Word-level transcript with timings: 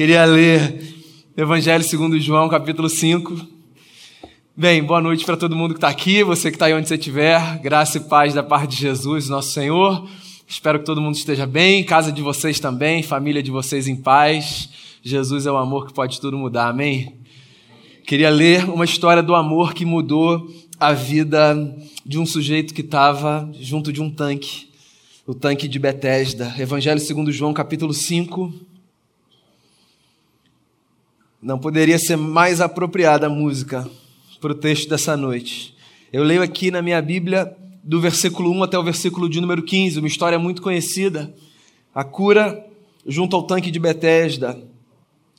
Queria 0.00 0.24
ler 0.24 0.82
Evangelho 1.36 1.84
segundo 1.84 2.18
João, 2.18 2.48
capítulo 2.48 2.88
5. 2.88 3.36
Bem, 4.56 4.82
boa 4.82 4.98
noite 4.98 5.26
para 5.26 5.36
todo 5.36 5.54
mundo 5.54 5.74
que 5.74 5.76
está 5.76 5.90
aqui, 5.90 6.24
você 6.24 6.50
que 6.50 6.56
está 6.56 6.64
aí 6.64 6.72
onde 6.72 6.88
você 6.88 6.94
estiver. 6.94 7.58
Graça 7.58 7.98
e 7.98 8.00
paz 8.00 8.32
da 8.32 8.42
parte 8.42 8.70
de 8.70 8.80
Jesus, 8.80 9.28
nosso 9.28 9.52
Senhor. 9.52 10.08
Espero 10.48 10.78
que 10.78 10.86
todo 10.86 11.02
mundo 11.02 11.16
esteja 11.16 11.46
bem, 11.46 11.84
casa 11.84 12.10
de 12.10 12.22
vocês 12.22 12.58
também, 12.58 13.02
família 13.02 13.42
de 13.42 13.50
vocês 13.50 13.86
em 13.88 13.94
paz. 13.94 14.70
Jesus 15.02 15.44
é 15.44 15.52
o 15.52 15.58
amor 15.58 15.88
que 15.88 15.92
pode 15.92 16.18
tudo 16.18 16.38
mudar, 16.38 16.70
amém? 16.70 17.16
Queria 18.06 18.30
ler 18.30 18.70
uma 18.70 18.86
história 18.86 19.22
do 19.22 19.34
amor 19.34 19.74
que 19.74 19.84
mudou 19.84 20.50
a 20.78 20.94
vida 20.94 21.76
de 22.06 22.18
um 22.18 22.24
sujeito 22.24 22.72
que 22.72 22.80
estava 22.80 23.52
junto 23.60 23.92
de 23.92 24.00
um 24.00 24.08
tanque, 24.08 24.66
o 25.26 25.34
tanque 25.34 25.68
de 25.68 25.78
Betesda. 25.78 26.54
Evangelho 26.58 27.00
segundo 27.00 27.30
João, 27.30 27.52
capítulo 27.52 27.92
5. 27.92 28.69
Não 31.42 31.58
poderia 31.58 31.98
ser 31.98 32.16
mais 32.16 32.60
apropriada 32.60 33.26
a 33.26 33.30
música 33.30 33.88
para 34.42 34.52
o 34.52 34.54
texto 34.54 34.90
dessa 34.90 35.16
noite. 35.16 35.74
Eu 36.12 36.22
leio 36.22 36.42
aqui 36.42 36.70
na 36.70 36.82
minha 36.82 37.00
Bíblia 37.00 37.56
do 37.82 37.98
versículo 37.98 38.50
1 38.52 38.64
até 38.64 38.78
o 38.78 38.82
versículo 38.82 39.26
de 39.26 39.40
número 39.40 39.62
15, 39.62 40.00
uma 40.00 40.08
história 40.08 40.38
muito 40.38 40.60
conhecida. 40.60 41.32
A 41.94 42.04
cura 42.04 42.62
junto 43.06 43.34
ao 43.34 43.44
tanque 43.44 43.70
de 43.70 43.78
Betesda. 43.78 44.62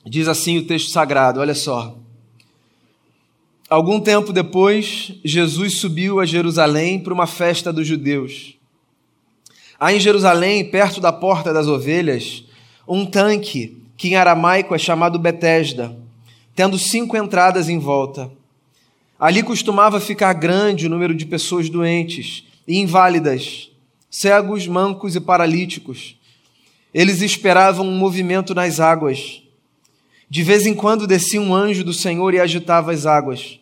Diz 0.04 0.26
assim 0.26 0.58
o 0.58 0.66
texto 0.66 0.90
sagrado, 0.90 1.38
olha 1.38 1.54
só. 1.54 1.96
Algum 3.70 4.00
tempo 4.00 4.32
depois, 4.32 5.12
Jesus 5.24 5.78
subiu 5.78 6.18
a 6.18 6.26
Jerusalém 6.26 6.98
para 6.98 7.14
uma 7.14 7.28
festa 7.28 7.72
dos 7.72 7.86
judeus. 7.86 8.56
Há 9.78 9.92
em 9.92 10.00
Jerusalém, 10.00 10.68
perto 10.68 11.00
da 11.00 11.12
porta 11.12 11.52
das 11.52 11.68
ovelhas, 11.68 12.44
um 12.88 13.06
tanque 13.06 13.81
que 14.02 14.08
em 14.08 14.16
aramaico 14.16 14.74
é 14.74 14.78
chamado 14.78 15.16
Betesda, 15.16 15.96
tendo 16.56 16.76
cinco 16.76 17.16
entradas 17.16 17.68
em 17.68 17.78
volta. 17.78 18.28
Ali 19.16 19.44
costumava 19.44 20.00
ficar 20.00 20.32
grande 20.32 20.88
o 20.88 20.90
número 20.90 21.14
de 21.14 21.24
pessoas 21.24 21.70
doentes 21.70 22.42
e 22.66 22.80
inválidas, 22.80 23.70
cegos, 24.10 24.66
mancos 24.66 25.14
e 25.14 25.20
paralíticos. 25.20 26.16
Eles 26.92 27.22
esperavam 27.22 27.86
um 27.86 27.96
movimento 27.96 28.56
nas 28.56 28.80
águas. 28.80 29.40
De 30.28 30.42
vez 30.42 30.66
em 30.66 30.74
quando 30.74 31.06
descia 31.06 31.40
um 31.40 31.54
anjo 31.54 31.84
do 31.84 31.94
Senhor 31.94 32.34
e 32.34 32.40
agitava 32.40 32.90
as 32.90 33.06
águas. 33.06 33.60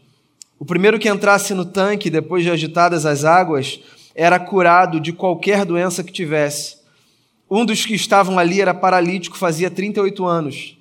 O 0.59 0.65
primeiro 0.65 0.99
que 0.99 1.11
entrasse 1.11 1.53
no 1.53 1.67
tanque, 1.67 2.09
depois 2.09 2.43
de 2.43 2.51
agitadas 2.51 3.05
as 3.05 3.27
águas, 3.27 3.79
era 4.15 4.39
curado 4.39 5.01
de 5.01 5.13
qualquer 5.13 5.67
doença 5.67 6.03
que 6.03 6.11
tivesse. 6.11 6.80
Um 7.51 7.65
dos 7.65 7.85
que 7.85 7.95
estavam 7.95 8.39
ali 8.39 8.61
era 8.61 8.73
paralítico, 8.73 9.37
fazia 9.37 9.69
38 9.69 10.25
anos. 10.25 10.79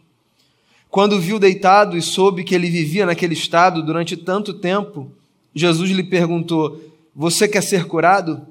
Quando 0.90 1.20
viu 1.20 1.40
deitado 1.40 1.98
e 1.98 2.02
soube 2.02 2.44
que 2.44 2.54
ele 2.54 2.70
vivia 2.70 3.06
naquele 3.06 3.34
estado 3.34 3.82
durante 3.84 4.16
tanto 4.16 4.54
tempo, 4.54 5.12
Jesus 5.54 5.90
lhe 5.90 6.04
perguntou: 6.04 6.80
Você 7.16 7.48
quer 7.48 7.64
ser 7.64 7.86
curado? 7.86 8.46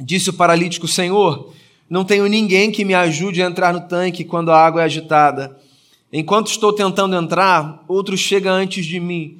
Disse 0.00 0.30
o 0.30 0.34
paralítico: 0.34 0.88
Senhor, 0.88 1.52
não 1.88 2.04
tenho 2.04 2.26
ninguém 2.26 2.70
que 2.70 2.84
me 2.84 2.94
ajude 2.94 3.42
a 3.42 3.46
entrar 3.46 3.72
no 3.72 3.82
tanque 3.82 4.24
quando 4.24 4.50
a 4.50 4.58
água 4.58 4.80
é 4.80 4.84
agitada. 4.84 5.58
Enquanto 6.10 6.50
estou 6.50 6.72
tentando 6.72 7.16
entrar, 7.16 7.84
outro 7.88 8.16
chega 8.16 8.50
antes 8.50 8.84
de 8.84 8.98
mim. 8.98 9.38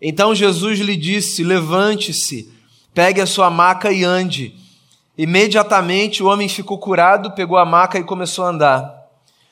Então 0.00 0.34
Jesus 0.34 0.78
lhe 0.78 0.96
disse: 0.96 1.42
Levante-se, 1.44 2.48
pegue 2.92 3.20
a 3.20 3.26
sua 3.26 3.50
maca 3.50 3.92
e 3.92 4.04
ande. 4.04 4.54
Imediatamente 5.16 6.22
o 6.22 6.26
homem 6.26 6.48
ficou 6.48 6.76
curado, 6.76 7.30
pegou 7.32 7.56
a 7.56 7.64
maca 7.64 7.98
e 7.98 8.04
começou 8.04 8.44
a 8.44 8.48
andar. 8.48 9.04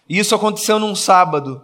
Isso 0.09 0.35
aconteceu 0.35 0.79
num 0.79 0.95
sábado. 0.95 1.63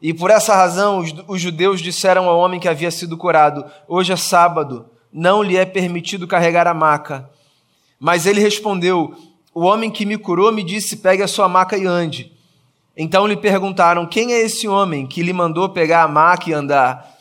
E 0.00 0.14
por 0.14 0.30
essa 0.30 0.54
razão 0.54 1.04
os, 1.26 1.40
judeus 1.40 1.80
disseram 1.80 2.28
ao 2.28 2.38
homem 2.38 2.60
que 2.60 2.68
havia 2.68 2.90
sido 2.90 3.16
curado: 3.16 3.64
Hoje 3.88 4.12
é 4.12 4.16
sábado, 4.16 4.86
não 5.12 5.42
lhe 5.42 5.56
é 5.56 5.66
permitido 5.66 6.26
carregar 6.26 6.66
a 6.66 6.72
maca. 6.72 7.28
Mas 7.98 8.24
ele 8.24 8.40
respondeu: 8.40 9.14
O 9.52 9.62
homem 9.62 9.90
que 9.90 10.06
me 10.06 10.16
curou 10.16 10.52
me 10.52 10.62
disse: 10.62 10.96
Pegue 10.96 11.22
a 11.22 11.28
sua 11.28 11.48
maca 11.48 11.76
e 11.76 11.86
ande. 11.86 12.32
Então 12.96 13.26
lhe 13.26 13.36
perguntaram: 13.36 14.06
Quem 14.06 14.32
é 14.32 14.40
esse 14.40 14.66
homem 14.68 15.06
que 15.06 15.22
lhe 15.22 15.32
mandou 15.32 15.68
pegar 15.68 16.04
a 16.04 16.08
maca 16.08 16.48
e 16.48 16.52
andar? 16.52 17.18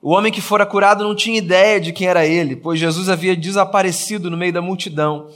O 0.00 0.10
homem 0.10 0.32
que 0.32 0.40
fora 0.40 0.64
curado 0.64 1.04
não 1.04 1.14
tinha 1.14 1.38
ideia 1.38 1.80
de 1.80 1.92
quem 1.92 2.06
era 2.06 2.24
ele, 2.24 2.56
pois 2.56 2.80
Jesus 2.80 3.08
havia 3.08 3.36
desaparecido 3.36 4.30
no 4.30 4.36
meio 4.36 4.52
da 4.52 4.62
multidão. 4.62 5.28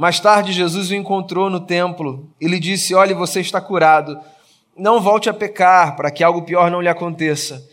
Mais 0.00 0.18
tarde, 0.18 0.54
Jesus 0.54 0.90
o 0.90 0.94
encontrou 0.94 1.50
no 1.50 1.60
templo 1.60 2.26
e 2.40 2.48
lhe 2.48 2.58
disse: 2.58 2.94
Olhe, 2.94 3.12
você 3.12 3.42
está 3.42 3.60
curado. 3.60 4.18
Não 4.74 4.98
volte 4.98 5.28
a 5.28 5.34
pecar, 5.34 5.94
para 5.94 6.10
que 6.10 6.24
algo 6.24 6.40
pior 6.40 6.70
não 6.70 6.80
lhe 6.80 6.88
aconteça. 6.88 7.68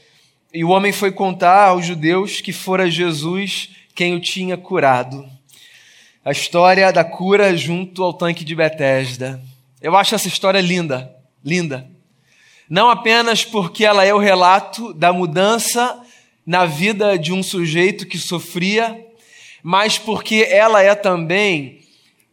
E 0.53 0.61
o 0.61 0.67
homem 0.71 0.91
foi 0.91 1.09
contar 1.09 1.69
aos 1.69 1.85
judeus 1.85 2.41
que 2.41 2.51
fora 2.51 2.91
Jesus 2.91 3.69
quem 3.95 4.13
o 4.13 4.19
tinha 4.19 4.57
curado. 4.57 5.25
A 6.25 6.33
história 6.33 6.91
da 6.91 7.01
cura 7.01 7.55
junto 7.55 8.03
ao 8.03 8.11
tanque 8.11 8.43
de 8.43 8.53
Betesda. 8.53 9.41
Eu 9.81 9.95
acho 9.95 10.13
essa 10.13 10.27
história 10.27 10.59
linda, 10.59 11.09
linda. 11.41 11.89
Não 12.69 12.89
apenas 12.89 13.45
porque 13.45 13.85
ela 13.85 14.03
é 14.03 14.13
o 14.13 14.19
relato 14.19 14.93
da 14.93 15.13
mudança 15.13 15.97
na 16.45 16.65
vida 16.65 17.17
de 17.17 17.31
um 17.31 17.41
sujeito 17.41 18.05
que 18.05 18.17
sofria, 18.17 19.01
mas 19.63 19.97
porque 19.97 20.45
ela 20.51 20.83
é 20.83 20.93
também 20.93 21.86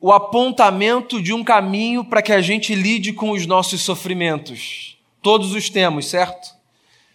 o 0.05 0.13
apontamento 0.13 1.19
de 1.23 1.33
um 1.33 1.43
caminho 1.43 2.05
para 2.05 2.21
que 2.21 2.31
a 2.31 2.43
gente 2.43 2.75
lide 2.75 3.11
com 3.15 3.31
os 3.31 3.47
nossos 3.47 3.81
sofrimentos. 3.81 4.99
Todos 5.23 5.55
os 5.55 5.71
temos, 5.71 6.11
certo? 6.11 6.55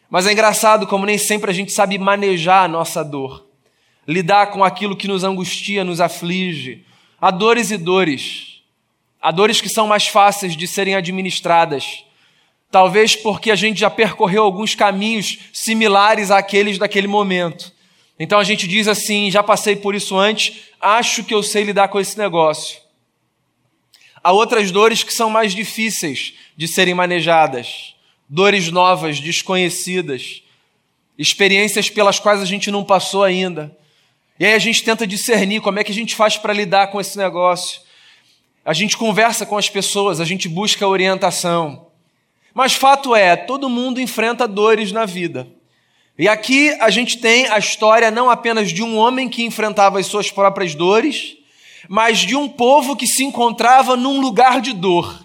Mas 0.09 0.25
é 0.25 0.31
engraçado 0.31 0.87
como 0.87 1.05
nem 1.05 1.15
sempre 1.15 1.51
a 1.51 1.53
gente 1.53 1.71
sabe 1.71 1.99
manejar 1.99 2.65
a 2.65 2.67
nossa 2.67 3.03
dor, 3.03 3.45
lidar 4.07 4.47
com 4.47 4.63
aquilo 4.63 4.97
que 4.97 5.07
nos 5.07 5.23
angustia, 5.23 5.83
nos 5.83 6.01
aflige. 6.01 6.83
Há 7.21 7.29
dores 7.29 7.69
e 7.69 7.77
dores. 7.77 8.63
Há 9.21 9.29
dores 9.29 9.61
que 9.61 9.69
são 9.69 9.85
mais 9.85 10.07
fáceis 10.07 10.57
de 10.57 10.67
serem 10.67 10.95
administradas 10.95 12.05
Talvez 12.71 13.15
porque 13.15 13.49
a 13.49 13.55
gente 13.55 13.79
já 13.79 13.89
percorreu 13.89 14.43
alguns 14.43 14.75
caminhos 14.75 15.39
similares 15.51 16.29
àqueles 16.29 16.77
daquele 16.77 17.07
momento. 17.07 17.71
Então 18.19 18.37
a 18.37 18.43
gente 18.43 18.67
diz 18.67 18.87
assim: 18.87 19.31
já 19.31 19.41
passei 19.41 19.77
por 19.77 19.95
isso 19.95 20.17
antes, 20.17 20.69
acho 20.81 21.23
que 21.23 21.33
eu 21.33 21.41
sei 21.41 21.63
lidar 21.63 21.87
com 21.87 21.99
esse 21.99 22.17
negócio. 22.17 22.81
Há 24.21 24.33
outras 24.33 24.69
dores 24.69 25.01
que 25.01 25.13
são 25.13 25.29
mais 25.29 25.55
difíceis 25.55 26.33
de 26.57 26.67
serem 26.67 26.93
manejadas, 26.93 27.95
dores 28.27 28.69
novas, 28.69 29.21
desconhecidas, 29.21 30.43
experiências 31.17 31.89
pelas 31.89 32.19
quais 32.19 32.41
a 32.41 32.45
gente 32.45 32.69
não 32.69 32.83
passou 32.83 33.23
ainda. 33.23 33.75
E 34.37 34.45
aí 34.45 34.53
a 34.53 34.59
gente 34.59 34.83
tenta 34.83 35.07
discernir 35.07 35.61
como 35.61 35.79
é 35.79 35.83
que 35.83 35.91
a 35.91 35.95
gente 35.95 36.15
faz 36.15 36.37
para 36.37 36.53
lidar 36.53 36.87
com 36.87 36.99
esse 36.99 37.17
negócio. 37.17 37.81
A 38.65 38.73
gente 38.73 38.97
conversa 38.97 39.45
com 39.45 39.57
as 39.57 39.69
pessoas, 39.69 40.19
a 40.19 40.25
gente 40.25 40.49
busca 40.49 40.85
orientação. 40.85 41.87
Mas 42.53 42.73
fato 42.73 43.15
é, 43.15 43.35
todo 43.35 43.69
mundo 43.69 44.01
enfrenta 44.01 44.47
dores 44.47 44.91
na 44.91 45.05
vida. 45.05 45.47
E 46.19 46.27
aqui 46.27 46.75
a 46.81 46.89
gente 46.89 47.17
tem 47.17 47.47
a 47.47 47.57
história 47.57 48.11
não 48.11 48.29
apenas 48.29 48.73
de 48.73 48.83
um 48.83 48.97
homem 48.97 49.29
que 49.29 49.45
enfrentava 49.45 50.01
as 50.01 50.05
suas 50.05 50.29
próprias 50.29 50.75
dores, 50.75 51.37
mas 51.87 52.19
de 52.19 52.35
um 52.35 52.49
povo 52.49 52.93
que 52.93 53.07
se 53.07 53.23
encontrava 53.23 53.95
num 53.95 54.19
lugar 54.19 54.59
de 54.59 54.73
dor. 54.73 55.23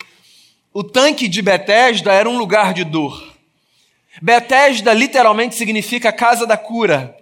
O 0.72 0.84
tanque 0.84 1.27
de 1.27 1.43
Betesda 1.43 2.12
era 2.12 2.31
um 2.31 2.38
lugar 2.38 2.72
de 2.72 2.84
dor. 2.84 3.34
Betesda 4.22 4.93
literalmente 4.93 5.56
significa 5.56 6.12
casa 6.12 6.47
da 6.47 6.56
cura. 6.56 7.16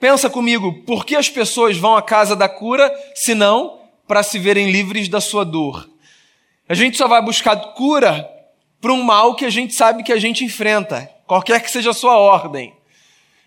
Pensa 0.00 0.30
comigo, 0.30 0.72
por 0.86 1.04
que 1.04 1.14
as 1.14 1.28
pessoas 1.28 1.76
vão 1.76 1.94
à 1.94 2.00
casa 2.00 2.34
da 2.34 2.48
cura 2.48 2.90
se 3.14 3.34
não 3.34 3.78
para 4.08 4.22
se 4.22 4.38
verem 4.38 4.70
livres 4.70 5.06
da 5.06 5.20
sua 5.20 5.44
dor? 5.44 5.86
A 6.66 6.72
gente 6.72 6.96
só 6.96 7.06
vai 7.06 7.20
buscar 7.20 7.56
cura 7.74 8.26
para 8.80 8.90
um 8.90 9.02
mal 9.02 9.34
que 9.34 9.44
a 9.44 9.50
gente 9.50 9.74
sabe 9.74 10.02
que 10.02 10.14
a 10.14 10.18
gente 10.18 10.46
enfrenta, 10.46 11.10
qualquer 11.26 11.60
que 11.62 11.70
seja 11.70 11.90
a 11.90 11.94
sua 11.94 12.16
ordem. 12.16 12.72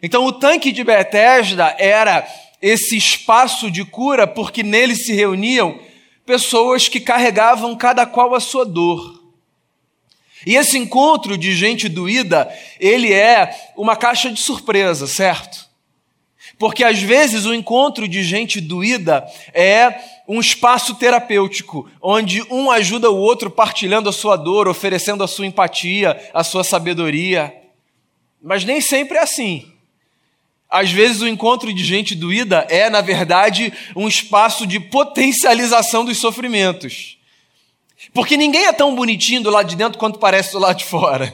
Então, 0.01 0.25
o 0.25 0.33
tanque 0.33 0.71
de 0.71 0.83
Betesda 0.83 1.75
era 1.77 2.27
esse 2.61 2.97
espaço 2.97 3.69
de 3.69 3.83
cura, 3.85 4.25
porque 4.25 4.63
nele 4.63 4.95
se 4.95 5.13
reuniam 5.13 5.79
pessoas 6.25 6.87
que 6.87 6.99
carregavam 6.99 7.75
cada 7.75 8.05
qual 8.05 8.33
a 8.33 8.39
sua 8.39 8.65
dor. 8.65 9.23
E 10.45 10.55
esse 10.55 10.77
encontro 10.77 11.37
de 11.37 11.53
gente 11.55 11.89
doída, 11.89 12.51
ele 12.79 13.11
é 13.11 13.55
uma 13.75 13.95
caixa 13.95 14.31
de 14.31 14.39
surpresa, 14.39 15.07
certo? 15.07 15.65
Porque 16.57 16.83
às 16.83 17.01
vezes 17.01 17.45
o 17.45 17.53
encontro 17.53 18.07
de 18.07 18.23
gente 18.23 18.61
doída 18.61 19.25
é 19.53 19.99
um 20.27 20.39
espaço 20.39 20.95
terapêutico, 20.95 21.89
onde 22.01 22.41
um 22.51 22.71
ajuda 22.71 23.09
o 23.11 23.17
outro 23.17 23.49
partilhando 23.49 24.09
a 24.09 24.13
sua 24.13 24.35
dor, 24.35 24.67
oferecendo 24.67 25.23
a 25.23 25.27
sua 25.27 25.45
empatia, 25.45 26.29
a 26.33 26.43
sua 26.43 26.63
sabedoria. 26.63 27.53
Mas 28.41 28.63
nem 28.63 28.79
sempre 28.79 29.17
é 29.17 29.21
assim. 29.21 29.74
Às 30.75 30.91
vezes 30.91 31.21
o 31.21 31.27
encontro 31.27 31.73
de 31.73 31.83
gente 31.85 32.13
doída 32.13 32.67
é, 32.69 32.89
na 32.89 32.99
verdade, 32.99 33.71
um 33.95 34.09
espaço 34.09 34.67
de 34.67 34.77
potencialização 34.77 36.03
dos 36.03 36.17
sofrimentos. 36.17 37.17
Porque 38.13 38.35
ninguém 38.35 38.65
é 38.65 38.73
tão 38.73 38.93
bonitinho 38.93 39.41
do 39.41 39.49
lado 39.49 39.69
de 39.69 39.75
dentro 39.77 39.97
quanto 39.97 40.19
parece 40.19 40.51
do 40.51 40.59
lado 40.59 40.77
de 40.77 40.83
fora. 40.83 41.33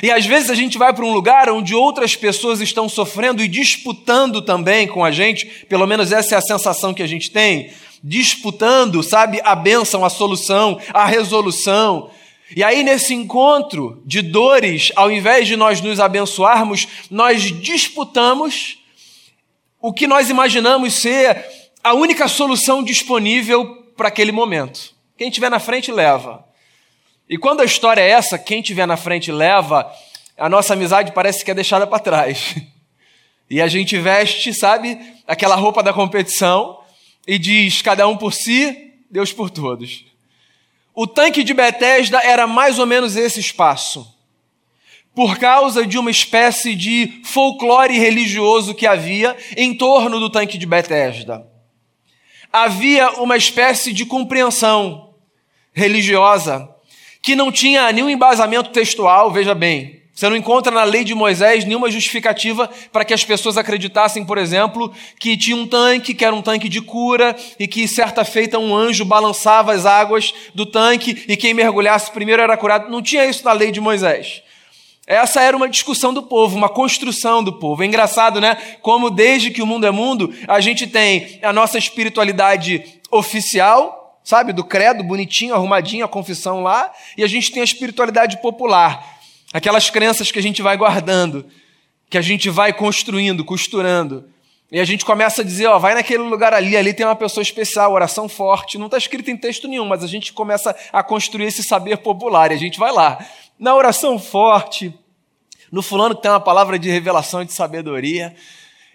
E 0.00 0.12
às 0.12 0.24
vezes 0.24 0.48
a 0.48 0.54
gente 0.54 0.78
vai 0.78 0.92
para 0.94 1.04
um 1.04 1.12
lugar 1.12 1.50
onde 1.50 1.74
outras 1.74 2.14
pessoas 2.14 2.60
estão 2.60 2.88
sofrendo 2.88 3.42
e 3.42 3.48
disputando 3.48 4.40
também 4.40 4.86
com 4.86 5.04
a 5.04 5.10
gente, 5.10 5.44
pelo 5.68 5.86
menos 5.86 6.12
essa 6.12 6.36
é 6.36 6.38
a 6.38 6.42
sensação 6.42 6.94
que 6.94 7.02
a 7.02 7.06
gente 7.06 7.32
tem, 7.32 7.72
disputando, 8.02 9.02
sabe, 9.02 9.40
a 9.42 9.56
bênção, 9.56 10.04
a 10.04 10.10
solução, 10.10 10.80
a 10.94 11.04
resolução. 11.04 12.10
E 12.54 12.62
aí, 12.62 12.82
nesse 12.82 13.14
encontro 13.14 14.02
de 14.04 14.20
dores, 14.20 14.92
ao 14.94 15.10
invés 15.10 15.46
de 15.46 15.56
nós 15.56 15.80
nos 15.80 15.98
abençoarmos, 15.98 16.86
nós 17.10 17.42
disputamos 17.60 18.78
o 19.80 19.92
que 19.92 20.06
nós 20.06 20.28
imaginamos 20.30 20.94
ser 20.94 21.44
a 21.82 21.94
única 21.94 22.28
solução 22.28 22.82
disponível 22.82 23.92
para 23.96 24.08
aquele 24.08 24.32
momento. 24.32 24.94
Quem 25.16 25.30
tiver 25.30 25.50
na 25.50 25.58
frente 25.58 25.90
leva. 25.90 26.44
E 27.28 27.38
quando 27.38 27.60
a 27.60 27.64
história 27.64 28.00
é 28.00 28.10
essa, 28.10 28.38
quem 28.38 28.60
tiver 28.60 28.86
na 28.86 28.96
frente 28.96 29.32
leva, 29.32 29.90
a 30.36 30.48
nossa 30.48 30.74
amizade 30.74 31.12
parece 31.12 31.44
que 31.44 31.50
é 31.50 31.54
deixada 31.54 31.86
para 31.86 31.98
trás. 31.98 32.54
E 33.50 33.60
a 33.60 33.66
gente 33.66 33.98
veste, 33.98 34.54
sabe, 34.54 34.98
aquela 35.26 35.54
roupa 35.56 35.82
da 35.82 35.92
competição 35.92 36.80
e 37.26 37.38
diz: 37.38 37.82
cada 37.82 38.08
um 38.08 38.16
por 38.16 38.32
si, 38.32 38.94
Deus 39.10 39.30
por 39.30 39.50
todos. 39.50 40.06
O 40.94 41.06
tanque 41.06 41.42
de 41.42 41.54
Betesda 41.54 42.20
era 42.22 42.46
mais 42.46 42.78
ou 42.78 42.86
menos 42.86 43.16
esse 43.16 43.40
espaço. 43.40 44.06
Por 45.14 45.38
causa 45.38 45.86
de 45.86 45.98
uma 45.98 46.10
espécie 46.10 46.74
de 46.74 47.20
folclore 47.24 47.98
religioso 47.98 48.74
que 48.74 48.86
havia 48.86 49.36
em 49.56 49.74
torno 49.74 50.18
do 50.18 50.30
tanque 50.30 50.58
de 50.58 50.66
Betesda. 50.66 51.46
Havia 52.52 53.10
uma 53.12 53.36
espécie 53.36 53.92
de 53.92 54.04
compreensão 54.04 55.14
religiosa 55.72 56.68
que 57.22 57.34
não 57.34 57.52
tinha 57.52 57.90
nenhum 57.92 58.10
embasamento 58.10 58.70
textual, 58.70 59.30
veja 59.30 59.54
bem. 59.54 60.01
Você 60.14 60.28
não 60.28 60.36
encontra 60.36 60.70
na 60.70 60.84
lei 60.84 61.04
de 61.04 61.14
Moisés 61.14 61.64
nenhuma 61.64 61.90
justificativa 61.90 62.70
para 62.92 63.04
que 63.04 63.14
as 63.14 63.24
pessoas 63.24 63.56
acreditassem, 63.56 64.24
por 64.26 64.36
exemplo, 64.36 64.92
que 65.18 65.36
tinha 65.36 65.56
um 65.56 65.66
tanque, 65.66 66.12
que 66.12 66.24
era 66.24 66.34
um 66.34 66.42
tanque 66.42 66.68
de 66.68 66.82
cura, 66.82 67.34
e 67.58 67.66
que 67.66 67.88
certa 67.88 68.22
feita 68.24 68.58
um 68.58 68.76
anjo 68.76 69.06
balançava 69.06 69.72
as 69.72 69.86
águas 69.86 70.34
do 70.54 70.66
tanque 70.66 71.24
e 71.26 71.36
quem 71.36 71.54
mergulhasse 71.54 72.10
primeiro 72.10 72.42
era 72.42 72.56
curado. 72.56 72.90
Não 72.90 73.00
tinha 73.00 73.24
isso 73.24 73.44
na 73.44 73.52
lei 73.52 73.72
de 73.72 73.80
Moisés. 73.80 74.42
Essa 75.06 75.40
era 75.40 75.56
uma 75.56 75.68
discussão 75.68 76.14
do 76.14 76.22
povo, 76.22 76.56
uma 76.56 76.68
construção 76.68 77.42
do 77.42 77.54
povo. 77.54 77.82
É 77.82 77.86
engraçado, 77.86 78.40
né? 78.40 78.56
Como 78.82 79.10
desde 79.10 79.50
que 79.50 79.62
o 79.62 79.66
mundo 79.66 79.86
é 79.86 79.90
mundo, 79.90 80.32
a 80.46 80.60
gente 80.60 80.86
tem 80.86 81.40
a 81.42 81.52
nossa 81.52 81.78
espiritualidade 81.78 82.84
oficial, 83.10 84.20
sabe, 84.22 84.52
do 84.52 84.62
credo, 84.62 85.02
bonitinho, 85.02 85.54
arrumadinho, 85.54 86.04
a 86.04 86.08
confissão 86.08 86.62
lá, 86.62 86.92
e 87.16 87.24
a 87.24 87.26
gente 87.26 87.50
tem 87.50 87.62
a 87.62 87.64
espiritualidade 87.64 88.40
popular, 88.40 89.21
aquelas 89.52 89.90
crenças 89.90 90.30
que 90.30 90.38
a 90.38 90.42
gente 90.42 90.62
vai 90.62 90.76
guardando, 90.76 91.44
que 92.08 92.18
a 92.18 92.22
gente 92.22 92.48
vai 92.48 92.72
construindo, 92.72 93.44
costurando. 93.44 94.28
E 94.70 94.80
a 94.80 94.84
gente 94.84 95.04
começa 95.04 95.42
a 95.42 95.44
dizer, 95.44 95.66
ó, 95.66 95.78
vai 95.78 95.94
naquele 95.94 96.22
lugar 96.22 96.54
ali, 96.54 96.76
ali 96.76 96.94
tem 96.94 97.04
uma 97.04 97.14
pessoa 97.14 97.42
especial, 97.42 97.92
oração 97.92 98.26
forte. 98.28 98.78
Não 98.78 98.86
está 98.86 98.96
escrito 98.96 99.30
em 99.30 99.36
texto 99.36 99.68
nenhum, 99.68 99.84
mas 99.84 100.02
a 100.02 100.06
gente 100.06 100.32
começa 100.32 100.74
a 100.90 101.02
construir 101.02 101.44
esse 101.44 101.62
saber 101.62 101.98
popular 101.98 102.50
e 102.50 102.54
a 102.54 102.58
gente 102.58 102.78
vai 102.78 102.90
lá. 102.90 103.18
Na 103.58 103.74
oração 103.74 104.18
forte, 104.18 104.94
no 105.70 105.82
fulano 105.82 106.14
que 106.14 106.22
tem 106.22 106.30
uma 106.30 106.40
palavra 106.40 106.78
de 106.78 106.90
revelação 106.90 107.42
e 107.42 107.44
de 107.44 107.52
sabedoria. 107.52 108.34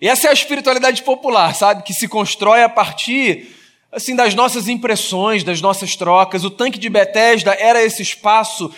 E 0.01 0.07
essa 0.07 0.27
é 0.27 0.30
a 0.31 0.33
espiritualidade 0.33 1.04
popular, 1.04 1.54
sabe? 1.54 1.83
Que 1.83 1.94
se 1.94 2.07
constrói 2.07 2.63
a 2.63 2.69
partir 2.69 3.56
assim 3.92 4.15
das 4.15 4.36
nossas 4.36 4.68
impressões, 4.68 5.44
das 5.44 5.62
nossas 5.62 5.95
trocas. 5.95 6.44
O 6.44 6.50
tanque 6.50 6.77
de 6.77 6.89
Betesda 6.89 7.54
era 7.54 7.83
esse 7.83 8.01
espaço 8.01 8.71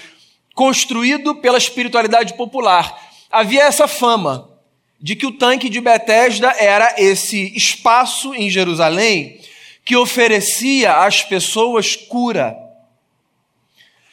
construído 0.59 1.35
pela 1.35 1.57
espiritualidade 1.57 2.33
popular. 2.33 3.01
Havia 3.31 3.63
essa 3.63 3.87
fama 3.87 4.59
de 4.99 5.15
que 5.15 5.25
o 5.25 5.31
tanque 5.31 5.69
de 5.69 5.79
Betesda 5.79 6.53
era 6.59 6.95
esse 6.97 7.55
espaço 7.55 8.35
em 8.35 8.49
Jerusalém 8.49 9.39
que 9.85 9.95
oferecia 9.95 10.97
às 10.97 11.23
pessoas 11.23 11.95
cura. 11.95 12.57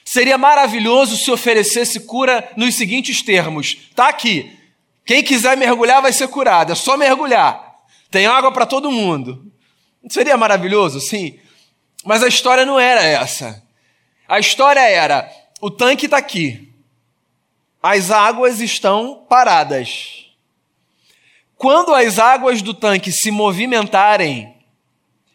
Seria 0.05 0.39
maravilhoso 0.39 1.17
se 1.17 1.33
oferecesse 1.33 1.99
cura 2.07 2.49
nos 2.57 2.77
seguintes 2.77 3.23
termos: 3.23 3.91
tá 3.97 4.07
aqui. 4.07 4.57
Quem 5.05 5.25
quiser 5.25 5.57
mergulhar 5.57 6.01
vai 6.01 6.13
ser 6.13 6.29
curado, 6.29 6.71
é 6.71 6.77
só 6.77 6.97
mergulhar. 6.97 7.75
Tem 8.09 8.25
água 8.25 8.53
para 8.53 8.67
todo 8.67 8.93
mundo. 8.93 9.51
Seria 10.09 10.37
maravilhoso, 10.37 11.01
sim. 11.01 11.41
Mas 12.05 12.23
a 12.23 12.29
história 12.29 12.65
não 12.65 12.79
era 12.79 13.03
essa. 13.03 13.61
A 14.29 14.39
história 14.39 14.89
era: 14.89 15.29
o 15.61 15.71
tanque 15.71 16.07
está 16.07 16.19
aqui, 16.19 16.73
as 17.83 18.11
águas 18.11 18.61
estão 18.61 19.25
paradas. 19.29 20.27
Quando 21.57 21.95
as 21.95 22.19
águas 22.19 22.61
do 22.61 22.75
tanque 22.75 23.11
se 23.11 23.31
movimentarem, 23.31 24.55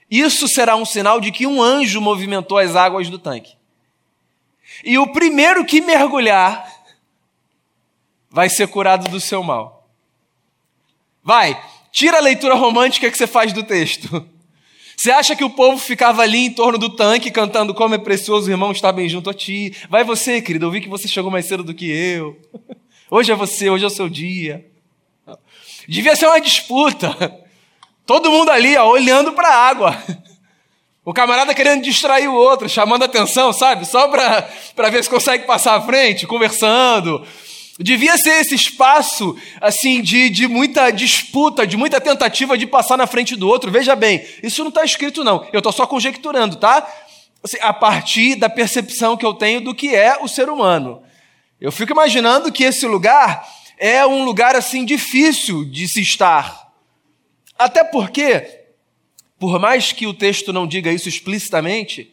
isso 0.09 0.47
será 0.47 0.75
um 0.75 0.85
sinal 0.85 1.19
de 1.19 1.31
que 1.31 1.47
um 1.47 1.62
anjo 1.62 2.01
movimentou 2.01 2.57
as 2.57 2.75
águas 2.75 3.09
do 3.09 3.18
tanque. 3.18 3.56
E 4.83 4.97
o 4.97 5.12
primeiro 5.12 5.65
que 5.65 5.81
mergulhar 5.81 6.69
vai 8.29 8.50
ser 8.50 8.68
curado 8.68 9.09
do 9.09 9.19
seu 9.19 9.44
mal. 9.44 9.89
Vai, 11.23 11.62
tira 11.91 12.18
a 12.18 12.21
leitura 12.21 12.56
romântica 12.56 13.09
que 13.09 13.18
você 13.18 13.27
faz 13.27 13.53
do 13.53 13.63
texto. 13.63 14.27
Você 15.01 15.09
acha 15.09 15.36
que 15.36 15.44
o 15.44 15.50
povo 15.50 15.80
ficava 15.80 16.21
ali 16.21 16.45
em 16.45 16.53
torno 16.53 16.77
do 16.77 16.88
tanque 16.88 17.31
cantando 17.31 17.74
como 17.74 17.95
é 17.95 17.98
precioso 17.98 18.48
o 18.48 18.51
irmão 18.51 18.71
estar 18.71 18.92
bem 18.92 19.09
junto 19.09 19.31
a 19.31 19.33
ti? 19.33 19.75
Vai 19.89 20.03
você, 20.03 20.39
querido, 20.44 20.68
eu 20.68 20.69
vi 20.69 20.80
que 20.80 20.88
você 20.88 21.07
chegou 21.07 21.31
mais 21.31 21.48
cedo 21.48 21.63
do 21.63 21.74
que 21.74 21.89
eu. 21.89 22.39
Hoje 23.09 23.31
é 23.31 23.36
você, 23.36 23.68
hoje 23.68 23.83
é 23.83 23.88
o 23.88 23.89
seu 23.89 24.07
dia. 24.07 24.63
Devia 25.88 26.15
ser 26.15 26.27
uma 26.27 26.39
disputa. 26.39 27.36
Todo 28.06 28.30
mundo 28.30 28.51
ali, 28.51 28.77
ó, 28.77 28.92
olhando 28.92 29.33
para 29.33 29.48
a 29.50 29.69
água. 29.69 29.98
O 31.04 31.15
camarada 31.15 31.56
querendo 31.56 31.81
distrair 31.81 32.27
o 32.27 32.36
outro, 32.36 32.69
chamando 32.69 33.01
atenção, 33.01 33.51
sabe? 33.51 33.88
Só 33.88 34.07
para 34.07 34.89
ver 34.92 35.04
se 35.04 35.09
consegue 35.09 35.47
passar 35.47 35.75
à 35.75 35.81
frente, 35.81 36.27
conversando. 36.27 37.25
Devia 37.83 38.18
ser 38.18 38.42
esse 38.42 38.54
espaço, 38.54 39.36
assim, 39.60 40.01
de, 40.01 40.30
de 40.30 40.48
muita 40.48 40.92
disputa, 40.92 41.66
de 41.66 41.75
muita 41.75 42.00
tentativa 42.00 42.57
de 42.57 42.68
passar 42.68 42.98
na 42.98 43.07
frente 43.07 43.36
do 43.36 43.48
outro. 43.48 43.72
Veja 43.72 43.95
bem, 43.95 44.25
isso 44.44 44.62
não 44.62 44.69
está 44.69 44.83
escrito, 44.83 45.24
não. 45.24 45.48
Eu 45.51 45.60
estou 45.60 45.72
só 45.72 45.88
conjecturando, 45.88 46.57
tá? 46.57 46.88
Assim, 47.44 47.57
a 47.60 47.74
partir 47.74 48.36
da 48.36 48.50
percepção 48.50 49.18
que 49.18 49.25
eu 49.25 49.33
tenho 49.33 49.62
do 49.62 49.74
que 49.74 49.95
é 49.95 50.18
o 50.22 50.28
ser 50.28 50.50
humano. 50.50 51.01
Eu 51.60 51.72
fico 51.72 51.92
imaginando 51.92 52.51
que 52.51 52.63
esse 52.63 52.86
lugar 52.86 53.48
é 53.78 54.06
um 54.06 54.24
lugar, 54.24 54.56
assim, 54.56 54.85
difícil 54.85 55.66
de 55.66 55.88
se 55.88 56.02
estar. 56.02 56.71
Até 57.57 57.83
porque, 57.83 58.64
por 59.40 59.59
mais 59.59 59.92
que 59.92 60.06
o 60.06 60.14
texto 60.14 60.54
não 60.54 60.68
diga 60.68 60.92
isso 60.92 61.09
explicitamente, 61.09 62.10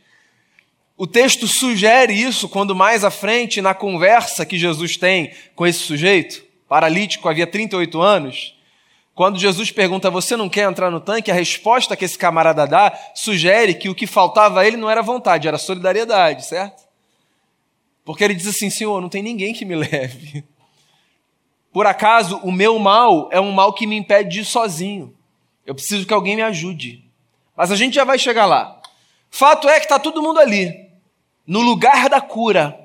o 0.99 1.07
texto 1.07 1.47
sugere 1.47 2.13
isso 2.13 2.49
quando 2.49 2.75
mais 2.75 3.05
à 3.05 3.11
frente, 3.11 3.63
na 3.63 3.73
conversa 3.73 4.45
que 4.45 4.59
Jesus 4.59 4.97
tem 4.97 5.33
com 5.55 5.65
esse 5.65 5.79
sujeito, 5.79 6.45
paralítico, 6.69 7.29
havia 7.29 7.47
38 7.47 8.03
anos, 8.03 8.59
quando 9.15 9.39
Jesus 9.39 9.71
pergunta, 9.71 10.11
você 10.11 10.37
não 10.37 10.49
quer 10.49 10.69
entrar 10.69 10.91
no 10.91 11.01
tanque? 11.01 11.31
A 11.31 11.35
resposta 11.35 11.97
que 11.97 12.05
esse 12.05 12.19
camarada 12.19 12.67
dá 12.67 12.93
sugere 13.15 13.75
que 13.75 13.89
o 13.89 13.95
que 13.95 14.09
faltava 14.09 14.61
a 14.61 14.67
ele 14.67 14.77
não 14.77 14.91
era 14.91 15.01
vontade, 15.01 15.47
era 15.47 15.57
solidariedade, 15.57 16.45
certo? 16.45 16.83
Porque 18.05 18.25
ele 18.25 18.35
diz 18.35 18.49
assim, 18.49 18.69
Senhor, 18.69 19.01
não 19.01 19.09
tem 19.09 19.23
ninguém 19.23 19.55
que 19.55 19.65
me 19.65 19.77
leve. 19.77 20.45
Por 21.73 21.87
acaso, 21.87 22.41
o 22.43 22.51
meu 22.51 22.77
mal 22.79 23.29
é 23.31 23.41
um 23.41 23.53
mal 23.53 23.73
que 23.73 23.87
me 23.87 23.97
impede 23.97 24.31
de 24.31 24.41
ir 24.41 24.45
sozinho. 24.45 25.15
Eu 25.65 25.77
preciso 25.77 26.07
que 26.07 26.15
alguém 26.15 26.35
me 26.35 26.43
ajude. 26.43 27.05
Mas 27.57 27.71
a 27.71 27.77
gente 27.77 27.95
já 27.95 28.05
vai 28.05 28.19
chegar 28.19 28.47
lá. 28.47 28.81
Fato 29.31 29.69
é 29.69 29.79
que 29.79 29.85
está 29.85 29.99
todo 29.99 30.23
mundo 30.23 30.41
ali 30.41 30.88
no 31.49 31.63
lugar 31.63 32.11
da 32.11 32.21
cura, 32.21 32.79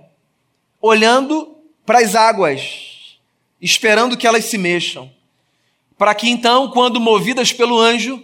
olhando 0.80 1.58
para 1.86 2.00
as 2.00 2.16
águas, 2.16 3.20
esperando 3.60 4.16
que 4.16 4.26
elas 4.26 4.46
se 4.46 4.58
mexam, 4.58 5.12
para 5.98 6.16
que 6.16 6.30
então, 6.30 6.72
quando 6.72 6.98
movidas 6.98 7.52
pelo 7.52 7.78
anjo, 7.78 8.24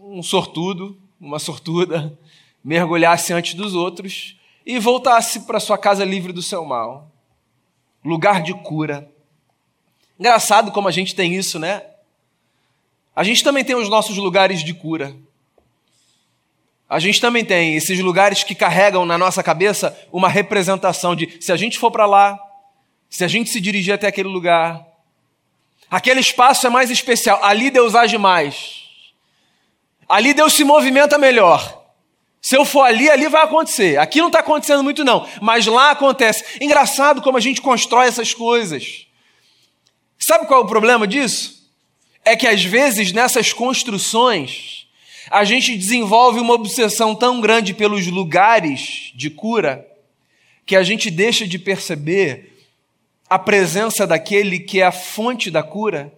um 0.00 0.22
sortudo, 0.22 0.96
uma 1.20 1.40
sortuda, 1.40 2.16
mergulhasse 2.62 3.32
antes 3.32 3.54
dos 3.54 3.74
outros 3.74 4.36
e 4.64 4.78
voltasse 4.78 5.40
para 5.40 5.58
sua 5.58 5.76
casa 5.76 6.04
livre 6.04 6.32
do 6.32 6.42
seu 6.42 6.64
mal. 6.64 7.10
Lugar 8.04 8.42
de 8.42 8.54
cura. 8.54 9.10
Engraçado 10.18 10.70
como 10.70 10.86
a 10.86 10.92
gente 10.92 11.16
tem 11.16 11.34
isso, 11.34 11.58
né? 11.58 11.82
A 13.14 13.24
gente 13.24 13.42
também 13.42 13.64
tem 13.64 13.74
os 13.74 13.88
nossos 13.88 14.16
lugares 14.16 14.62
de 14.62 14.72
cura. 14.72 15.16
A 16.90 16.98
gente 16.98 17.20
também 17.20 17.44
tem 17.44 17.76
esses 17.76 18.00
lugares 18.00 18.42
que 18.42 18.52
carregam 18.52 19.06
na 19.06 19.16
nossa 19.16 19.44
cabeça 19.44 19.96
uma 20.12 20.28
representação 20.28 21.14
de 21.14 21.38
se 21.40 21.52
a 21.52 21.56
gente 21.56 21.78
for 21.78 21.92
para 21.92 22.04
lá, 22.04 22.36
se 23.08 23.22
a 23.22 23.28
gente 23.28 23.48
se 23.48 23.60
dirigir 23.60 23.94
até 23.94 24.08
aquele 24.08 24.28
lugar, 24.28 24.84
aquele 25.88 26.18
espaço 26.18 26.66
é 26.66 26.70
mais 26.70 26.90
especial, 26.90 27.38
ali 27.44 27.70
Deus 27.70 27.94
age 27.94 28.18
mais, 28.18 28.82
ali 30.08 30.34
Deus 30.34 30.52
se 30.52 30.64
movimenta 30.64 31.16
melhor. 31.16 31.78
Se 32.42 32.56
eu 32.56 32.64
for 32.64 32.82
ali, 32.82 33.08
ali 33.08 33.28
vai 33.28 33.44
acontecer. 33.44 33.98
Aqui 33.98 34.18
não 34.18 34.26
está 34.28 34.40
acontecendo 34.40 34.82
muito, 34.82 35.04
não, 35.04 35.28
mas 35.40 35.66
lá 35.66 35.90
acontece. 35.90 36.42
Engraçado 36.60 37.22
como 37.22 37.36
a 37.36 37.40
gente 37.40 37.62
constrói 37.62 38.08
essas 38.08 38.34
coisas. 38.34 39.06
Sabe 40.18 40.46
qual 40.46 40.62
é 40.62 40.64
o 40.64 40.68
problema 40.68 41.06
disso? 41.06 41.70
É 42.24 42.34
que 42.34 42.48
às 42.48 42.64
vezes 42.64 43.12
nessas 43.12 43.52
construções, 43.52 44.79
a 45.30 45.44
gente 45.44 45.76
desenvolve 45.76 46.40
uma 46.40 46.54
obsessão 46.54 47.14
tão 47.14 47.40
grande 47.40 47.72
pelos 47.72 48.04
lugares 48.08 49.12
de 49.14 49.30
cura, 49.30 49.86
que 50.66 50.74
a 50.74 50.82
gente 50.82 51.08
deixa 51.08 51.46
de 51.46 51.56
perceber 51.56 52.66
a 53.28 53.38
presença 53.38 54.08
daquele 54.08 54.58
que 54.58 54.80
é 54.80 54.86
a 54.86 54.90
fonte 54.90 55.48
da 55.48 55.62
cura 55.62 56.12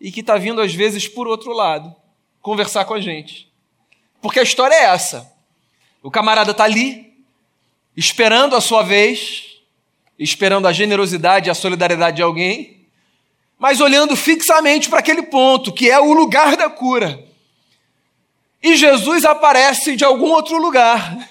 e 0.00 0.12
que 0.12 0.20
está 0.20 0.36
vindo 0.38 0.60
às 0.60 0.72
vezes 0.72 1.08
por 1.08 1.26
outro 1.26 1.52
lado 1.52 1.94
conversar 2.40 2.84
com 2.84 2.94
a 2.94 3.00
gente. 3.00 3.48
Porque 4.20 4.38
a 4.38 4.44
história 4.44 4.74
é 4.74 4.84
essa. 4.84 5.32
O 6.00 6.10
camarada 6.10 6.52
está 6.52 6.62
ali, 6.62 7.12
esperando 7.96 8.54
a 8.54 8.60
sua 8.60 8.82
vez, 8.84 9.56
esperando 10.16 10.68
a 10.68 10.72
generosidade 10.72 11.48
e 11.48 11.50
a 11.50 11.54
solidariedade 11.54 12.16
de 12.16 12.22
alguém, 12.22 12.86
mas 13.58 13.80
olhando 13.80 14.14
fixamente 14.16 14.88
para 14.88 15.00
aquele 15.00 15.22
ponto, 15.22 15.72
que 15.72 15.90
é 15.90 15.98
o 15.98 16.12
lugar 16.12 16.56
da 16.56 16.70
cura. 16.70 17.31
E 18.62 18.76
Jesus 18.76 19.24
aparece 19.24 19.96
de 19.96 20.04
algum 20.04 20.30
outro 20.30 20.56
lugar 20.56 21.28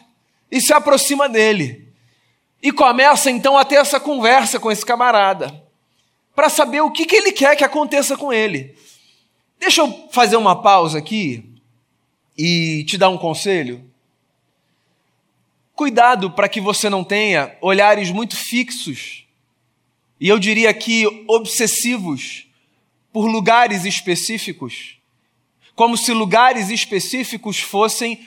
e 0.51 0.59
se 0.59 0.73
aproxima 0.73 1.29
dele. 1.29 1.87
E 2.61 2.71
começa 2.71 3.31
então 3.31 3.57
a 3.57 3.63
ter 3.63 3.75
essa 3.75 3.99
conversa 3.99 4.59
com 4.59 4.69
esse 4.69 4.85
camarada, 4.85 5.63
para 6.35 6.49
saber 6.49 6.81
o 6.81 6.91
que, 6.91 7.05
que 7.05 7.15
ele 7.15 7.31
quer 7.31 7.55
que 7.55 7.63
aconteça 7.63 8.17
com 8.17 8.33
ele. 8.33 8.75
Deixa 9.59 9.81
eu 9.81 10.09
fazer 10.11 10.35
uma 10.35 10.61
pausa 10.61 10.97
aqui 10.97 11.43
e 12.37 12.83
te 12.85 12.97
dar 12.97 13.09
um 13.09 13.17
conselho. 13.17 13.83
Cuidado 15.73 16.31
para 16.31 16.49
que 16.49 16.59
você 16.59 16.89
não 16.89 17.03
tenha 17.03 17.55
olhares 17.61 18.11
muito 18.11 18.35
fixos, 18.35 19.25
e 20.19 20.27
eu 20.27 20.37
diria 20.37 20.69
aqui 20.69 21.25
obsessivos, 21.27 22.47
por 23.11 23.25
lugares 23.25 23.83
específicos, 23.85 25.00
como 25.81 25.97
se 25.97 26.13
lugares 26.13 26.69
específicos 26.69 27.59
fossem 27.59 28.19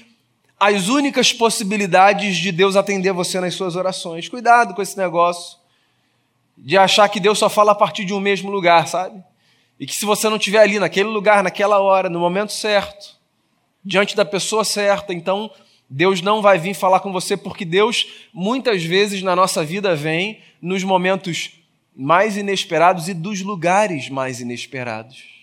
as 0.59 0.89
únicas 0.89 1.33
possibilidades 1.33 2.37
de 2.37 2.51
Deus 2.51 2.75
atender 2.75 3.13
você 3.13 3.39
nas 3.39 3.55
suas 3.55 3.77
orações. 3.77 4.29
Cuidado 4.29 4.75
com 4.75 4.83
esse 4.83 4.99
negócio 4.99 5.59
de 6.59 6.77
achar 6.77 7.09
que 7.09 7.21
Deus 7.21 7.39
só 7.39 7.49
fala 7.49 7.71
a 7.71 7.75
partir 7.77 8.05
de 8.05 8.13
um 8.13 8.19
mesmo 8.19 8.51
lugar, 8.51 8.89
sabe? 8.89 9.23
E 9.79 9.87
que 9.87 9.95
se 9.95 10.05
você 10.05 10.29
não 10.29 10.37
estiver 10.37 10.63
ali 10.63 10.81
naquele 10.81 11.09
lugar, 11.09 11.45
naquela 11.45 11.79
hora, 11.79 12.09
no 12.09 12.19
momento 12.19 12.53
certo, 12.53 13.15
diante 13.85 14.17
da 14.17 14.25
pessoa 14.25 14.65
certa, 14.65 15.15
então 15.15 15.49
Deus 15.89 16.21
não 16.21 16.43
vai 16.43 16.59
vir 16.59 16.75
falar 16.75 16.99
com 16.99 17.13
você, 17.13 17.37
porque 17.37 17.65
Deus, 17.65 18.05
muitas 18.33 18.83
vezes 18.83 19.23
na 19.23 19.37
nossa 19.37 19.65
vida, 19.65 19.95
vem 19.95 20.41
nos 20.61 20.83
momentos 20.83 21.53
mais 21.95 22.37
inesperados 22.37 23.07
e 23.07 23.15
dos 23.15 23.43
lugares 23.43 24.11
mais 24.11 24.41
inesperados. 24.41 25.34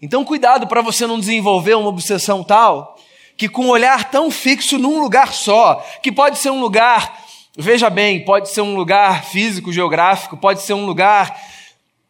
Então, 0.00 0.24
cuidado 0.24 0.66
para 0.66 0.82
você 0.82 1.06
não 1.06 1.18
desenvolver 1.18 1.74
uma 1.74 1.88
obsessão 1.88 2.44
tal 2.44 2.96
que, 3.36 3.48
com 3.48 3.66
um 3.66 3.70
olhar 3.70 4.10
tão 4.10 4.30
fixo 4.30 4.78
num 4.78 5.00
lugar 5.00 5.32
só, 5.32 5.84
que 6.02 6.10
pode 6.10 6.38
ser 6.38 6.50
um 6.50 6.60
lugar, 6.60 7.24
veja 7.56 7.90
bem, 7.90 8.24
pode 8.24 8.50
ser 8.50 8.62
um 8.62 8.74
lugar 8.74 9.24
físico, 9.24 9.72
geográfico, 9.72 10.36
pode 10.36 10.62
ser 10.62 10.74
um 10.74 10.86
lugar 10.86 11.38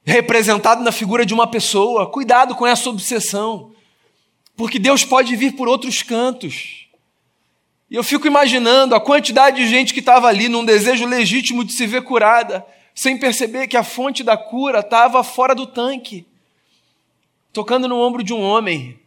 representado 0.05 0.83
na 0.85 0.93
figura 0.93 1.26
de 1.26 1.35
uma 1.35 1.47
pessoa. 1.47 2.11
Cuidado 2.11 2.55
com 2.55 2.66
essa 2.66 2.88
obsessão, 2.88 3.73
porque 4.57 4.78
Deus 4.78 5.05
pode 5.05 5.35
vir 5.35 5.52
por 5.52 5.69
outros 5.69 6.02
cantos. 6.02 6.87
E 7.90 7.95
eu 7.95 8.02
fico 8.02 8.26
imaginando 8.26 8.95
a 8.95 9.00
quantidade 9.00 9.57
de 9.59 9.69
gente 9.69 9.95
que 9.95 10.00
estava 10.00 10.26
ali 10.28 10.49
num 10.49 10.64
desejo 10.64 11.07
legítimo 11.07 11.64
de 11.64 11.73
se 11.73 11.87
ver 11.87 12.02
curada, 12.02 12.64
sem 12.95 13.16
perceber 13.16 13.69
que 13.69 13.76
a 13.76 13.85
fonte 13.85 14.25
da 14.25 14.37
cura 14.37 14.81
estava 14.81 15.23
fora 15.23 15.55
do 15.55 15.66
tanque, 15.66 16.26
tocando 17.56 17.88
no 17.88 17.98
ombro 17.98 18.22
de 18.22 18.34
um 18.34 18.42
homem 18.42 19.00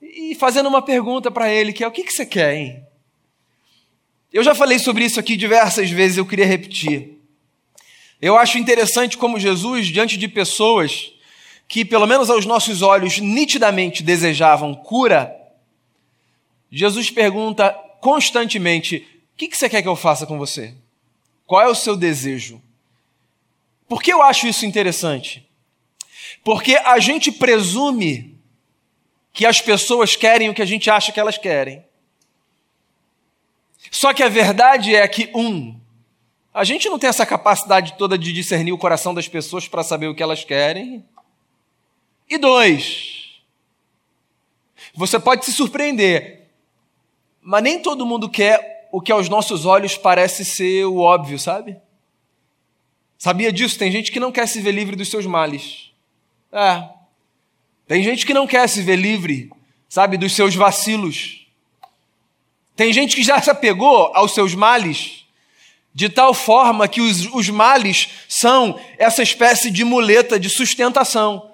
e 0.00 0.34
fazendo 0.34 0.66
uma 0.66 0.80
pergunta 0.80 1.30
para 1.30 1.52
ele, 1.52 1.74
que 1.74 1.84
é: 1.84 1.86
o 1.86 1.90
que, 1.90 2.04
que 2.04 2.12
você 2.12 2.24
quer, 2.24 2.54
hein? 2.56 2.82
Eu 4.32 4.42
já 4.42 4.54
falei 4.54 4.78
sobre 4.78 5.04
isso 5.04 5.20
aqui 5.20 5.36
diversas 5.36 5.90
vezes, 5.90 6.16
eu 6.16 6.24
queria 6.24 6.46
repetir. 6.46 7.18
Eu 8.18 8.38
acho 8.38 8.56
interessante 8.56 9.18
como 9.18 9.38
Jesus, 9.38 9.88
diante 9.88 10.16
de 10.16 10.26
pessoas 10.26 11.12
que, 11.68 11.84
pelo 11.84 12.06
menos 12.06 12.30
aos 12.30 12.46
nossos 12.46 12.80
olhos, 12.80 13.18
nitidamente 13.18 14.02
desejavam 14.02 14.74
cura, 14.74 15.30
Jesus 16.72 17.10
pergunta 17.10 17.72
constantemente: 18.00 19.06
O 19.34 19.36
que, 19.36 19.54
você 19.54 19.68
quer 19.68 19.82
que 19.82 19.88
eu 19.88 19.96
faça 19.96 20.26
com 20.26 20.38
você? 20.38 20.74
Qual 21.44 21.60
é 21.60 21.68
o 21.68 21.74
seu 21.74 21.94
desejo? 21.94 22.58
Por 23.86 24.02
que 24.02 24.10
eu 24.10 24.22
acho 24.22 24.46
isso 24.46 24.64
interessante? 24.64 25.49
Porque 26.44 26.76
a 26.76 26.98
gente 26.98 27.30
presume 27.32 28.38
que 29.32 29.46
as 29.46 29.60
pessoas 29.60 30.16
querem 30.16 30.48
o 30.48 30.54
que 30.54 30.62
a 30.62 30.66
gente 30.66 30.90
acha 30.90 31.12
que 31.12 31.20
elas 31.20 31.38
querem. 31.38 31.84
Só 33.90 34.12
que 34.12 34.22
a 34.22 34.28
verdade 34.28 34.94
é 34.94 35.06
que, 35.08 35.30
um, 35.34 35.78
a 36.52 36.64
gente 36.64 36.88
não 36.88 36.98
tem 36.98 37.08
essa 37.08 37.24
capacidade 37.24 37.94
toda 37.96 38.18
de 38.18 38.32
discernir 38.32 38.72
o 38.72 38.78
coração 38.78 39.14
das 39.14 39.28
pessoas 39.28 39.68
para 39.68 39.82
saber 39.82 40.08
o 40.08 40.14
que 40.14 40.22
elas 40.22 40.44
querem. 40.44 41.04
E 42.28 42.36
dois, 42.36 43.40
você 44.94 45.18
pode 45.18 45.44
se 45.44 45.52
surpreender. 45.52 46.48
Mas 47.40 47.62
nem 47.62 47.80
todo 47.80 48.06
mundo 48.06 48.28
quer 48.28 48.88
o 48.92 49.00
que 49.00 49.12
aos 49.12 49.28
nossos 49.28 49.64
olhos 49.64 49.96
parece 49.96 50.44
ser 50.44 50.84
o 50.84 50.98
óbvio, 50.98 51.38
sabe? 51.38 51.76
Sabia 53.16 53.52
disso? 53.52 53.78
Tem 53.78 53.90
gente 53.90 54.10
que 54.10 54.20
não 54.20 54.32
quer 54.32 54.46
se 54.46 54.60
ver 54.60 54.72
livre 54.72 54.96
dos 54.96 55.08
seus 55.08 55.26
males. 55.26 55.89
É. 56.52 56.88
Tem 57.86 58.02
gente 58.02 58.26
que 58.26 58.34
não 58.34 58.46
quer 58.46 58.68
se 58.68 58.82
ver 58.82 58.96
livre, 58.96 59.50
sabe, 59.88 60.16
dos 60.16 60.34
seus 60.34 60.54
vacilos. 60.54 61.46
Tem 62.76 62.92
gente 62.92 63.16
que 63.16 63.22
já 63.22 63.40
se 63.40 63.50
apegou 63.50 64.10
aos 64.14 64.32
seus 64.32 64.54
males 64.54 65.20
de 65.92 66.08
tal 66.08 66.32
forma 66.32 66.86
que 66.86 67.00
os, 67.00 67.26
os 67.32 67.48
males 67.48 68.08
são 68.28 68.80
essa 68.96 69.22
espécie 69.22 69.70
de 69.70 69.84
muleta 69.84 70.38
de 70.38 70.48
sustentação. 70.48 71.50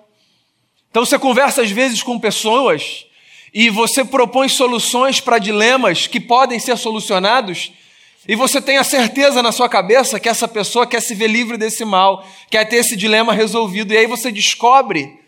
Então 0.91 1.05
você 1.05 1.19
conversa 1.19 1.63
às 1.63 1.71
vezes 1.71 2.03
com 2.03 2.19
pessoas 2.19 3.07
e 3.53 3.71
você 3.71 4.05
propõe 4.05 4.49
soluções 4.49 5.21
para 5.21 5.39
dilemas 5.39 6.07
que 6.07 6.21
podem 6.21 6.59
ser 6.59 6.77
solucionados, 6.77 7.73
e 8.29 8.35
você 8.35 8.61
tem 8.61 8.77
a 8.77 8.85
certeza 8.85 9.43
na 9.43 9.53
sua 9.53 9.69
cabeça 9.69 10.19
que 10.19 10.29
essa 10.29 10.49
pessoa 10.49 10.87
quer 10.87 11.01
se 11.01 11.15
ver 11.15 11.29
livre 11.29 11.57
desse 11.57 11.85
mal, 11.85 12.27
quer 12.51 12.65
ter 12.65 12.77
esse 12.77 12.97
dilema 12.97 13.33
resolvido, 13.33 13.93
e 13.93 13.97
aí 13.97 14.07
você 14.07 14.33
descobre, 14.33 15.21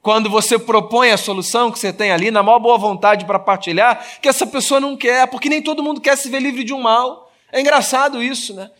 quando 0.00 0.30
você 0.30 0.56
propõe 0.56 1.10
a 1.10 1.16
solução 1.16 1.72
que 1.72 1.78
você 1.78 1.92
tem 1.92 2.12
ali, 2.12 2.30
na 2.30 2.42
maior 2.42 2.60
boa 2.60 2.78
vontade 2.78 3.24
para 3.24 3.40
partilhar, 3.40 4.06
que 4.22 4.28
essa 4.28 4.46
pessoa 4.46 4.78
não 4.78 4.96
quer, 4.96 5.26
porque 5.26 5.48
nem 5.48 5.60
todo 5.60 5.82
mundo 5.82 6.00
quer 6.00 6.16
se 6.16 6.28
ver 6.28 6.40
livre 6.40 6.62
de 6.62 6.72
um 6.72 6.80
mal. 6.80 7.32
É 7.50 7.60
engraçado 7.60 8.22
isso, 8.22 8.54
né? 8.54 8.70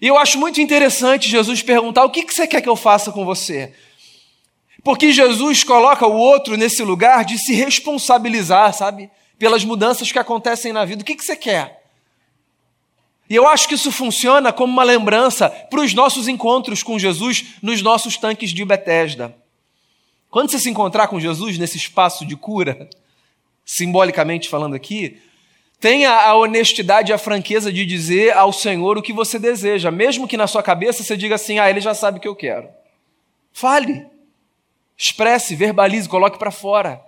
E 0.00 0.06
eu 0.06 0.16
acho 0.16 0.38
muito 0.38 0.60
interessante 0.60 1.28
Jesus 1.28 1.62
perguntar: 1.62 2.04
o 2.04 2.10
que 2.10 2.22
você 2.22 2.46
quer 2.46 2.62
que 2.62 2.68
eu 2.68 2.76
faça 2.76 3.12
com 3.12 3.24
você? 3.24 3.74
Porque 4.82 5.12
Jesus 5.12 5.64
coloca 5.64 6.06
o 6.06 6.16
outro 6.16 6.56
nesse 6.56 6.82
lugar 6.82 7.24
de 7.24 7.38
se 7.38 7.52
responsabilizar, 7.52 8.72
sabe? 8.72 9.10
Pelas 9.38 9.64
mudanças 9.64 10.10
que 10.10 10.18
acontecem 10.18 10.72
na 10.72 10.84
vida. 10.84 11.02
O 11.02 11.04
que, 11.04 11.16
que 11.16 11.24
você 11.24 11.36
quer? 11.36 11.85
E 13.28 13.34
eu 13.34 13.46
acho 13.46 13.68
que 13.68 13.74
isso 13.74 13.90
funciona 13.90 14.52
como 14.52 14.72
uma 14.72 14.84
lembrança 14.84 15.50
para 15.50 15.80
os 15.80 15.92
nossos 15.92 16.28
encontros 16.28 16.82
com 16.82 16.98
Jesus 16.98 17.56
nos 17.60 17.82
nossos 17.82 18.16
tanques 18.16 18.50
de 18.50 18.64
Betesda. 18.64 19.34
Quando 20.30 20.50
você 20.50 20.58
se 20.58 20.70
encontrar 20.70 21.08
com 21.08 21.18
Jesus 21.18 21.58
nesse 21.58 21.76
espaço 21.76 22.24
de 22.24 22.36
cura, 22.36 22.88
simbolicamente 23.64 24.48
falando 24.48 24.74
aqui, 24.74 25.20
tenha 25.80 26.10
a 26.10 26.34
honestidade 26.34 27.10
e 27.10 27.14
a 27.14 27.18
franqueza 27.18 27.72
de 27.72 27.84
dizer 27.84 28.32
ao 28.36 28.52
Senhor 28.52 28.96
o 28.96 29.02
que 29.02 29.12
você 29.12 29.38
deseja, 29.38 29.90
mesmo 29.90 30.28
que 30.28 30.36
na 30.36 30.46
sua 30.46 30.62
cabeça 30.62 31.02
você 31.02 31.16
diga 31.16 31.34
assim: 31.34 31.58
ah, 31.58 31.68
ele 31.68 31.80
já 31.80 31.94
sabe 31.94 32.18
o 32.18 32.20
que 32.20 32.28
eu 32.28 32.36
quero. 32.36 32.68
Fale. 33.52 34.06
Expresse, 34.96 35.54
verbalize, 35.54 36.08
coloque 36.08 36.38
para 36.38 36.50
fora. 36.50 37.02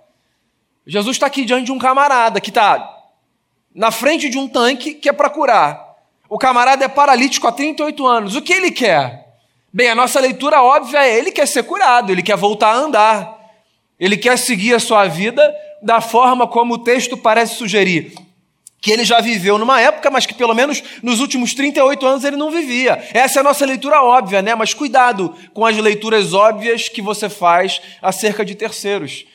Jesus 0.85 1.15
está 1.15 1.25
aqui 1.25 1.45
diante 1.45 1.65
de 1.65 1.71
um 1.71 1.79
camarada 1.79 2.39
que 2.39 2.49
está 2.49 2.97
na 3.73 3.91
frente 3.91 4.29
de 4.29 4.37
um 4.37 4.47
tanque 4.47 4.93
que 4.93 5.09
é 5.09 5.13
para 5.13 5.29
curar. 5.29 5.88
O 6.29 6.37
camarada 6.37 6.85
é 6.85 6.87
paralítico 6.87 7.47
há 7.47 7.51
38 7.51 8.05
anos. 8.05 8.35
O 8.35 8.41
que 8.41 8.53
ele 8.53 8.71
quer? 8.71 9.27
Bem, 9.73 9.89
a 9.89 9.95
nossa 9.95 10.19
leitura 10.19 10.61
óbvia 10.61 11.03
é: 11.03 11.17
ele 11.17 11.31
quer 11.31 11.47
ser 11.47 11.63
curado, 11.63 12.11
ele 12.11 12.23
quer 12.23 12.37
voltar 12.37 12.71
a 12.71 12.77
andar. 12.77 13.39
Ele 13.99 14.15
quer 14.15 14.37
seguir 14.37 14.73
a 14.73 14.79
sua 14.79 15.07
vida 15.07 15.43
da 15.81 15.99
forma 15.99 16.47
como 16.47 16.75
o 16.75 16.83
texto 16.83 17.17
parece 17.17 17.55
sugerir 17.55 18.13
que 18.81 18.91
ele 18.91 19.03
já 19.03 19.19
viveu 19.19 19.57
numa 19.57 19.79
época, 19.81 20.09
mas 20.09 20.25
que 20.25 20.33
pelo 20.33 20.53
menos 20.53 20.81
nos 21.03 21.19
últimos 21.19 21.53
38 21.53 22.05
anos 22.05 22.23
ele 22.23 22.37
não 22.37 22.49
vivia. 22.49 23.03
Essa 23.13 23.39
é 23.39 23.41
a 23.41 23.43
nossa 23.43 23.65
leitura 23.65 24.01
óbvia, 24.01 24.41
né? 24.41 24.55
Mas 24.55 24.73
cuidado 24.73 25.35
com 25.53 25.65
as 25.65 25.75
leituras 25.77 26.33
óbvias 26.33 26.87
que 26.87 27.01
você 27.01 27.29
faz 27.29 27.81
acerca 28.01 28.45
de 28.45 28.55
terceiros. 28.55 29.25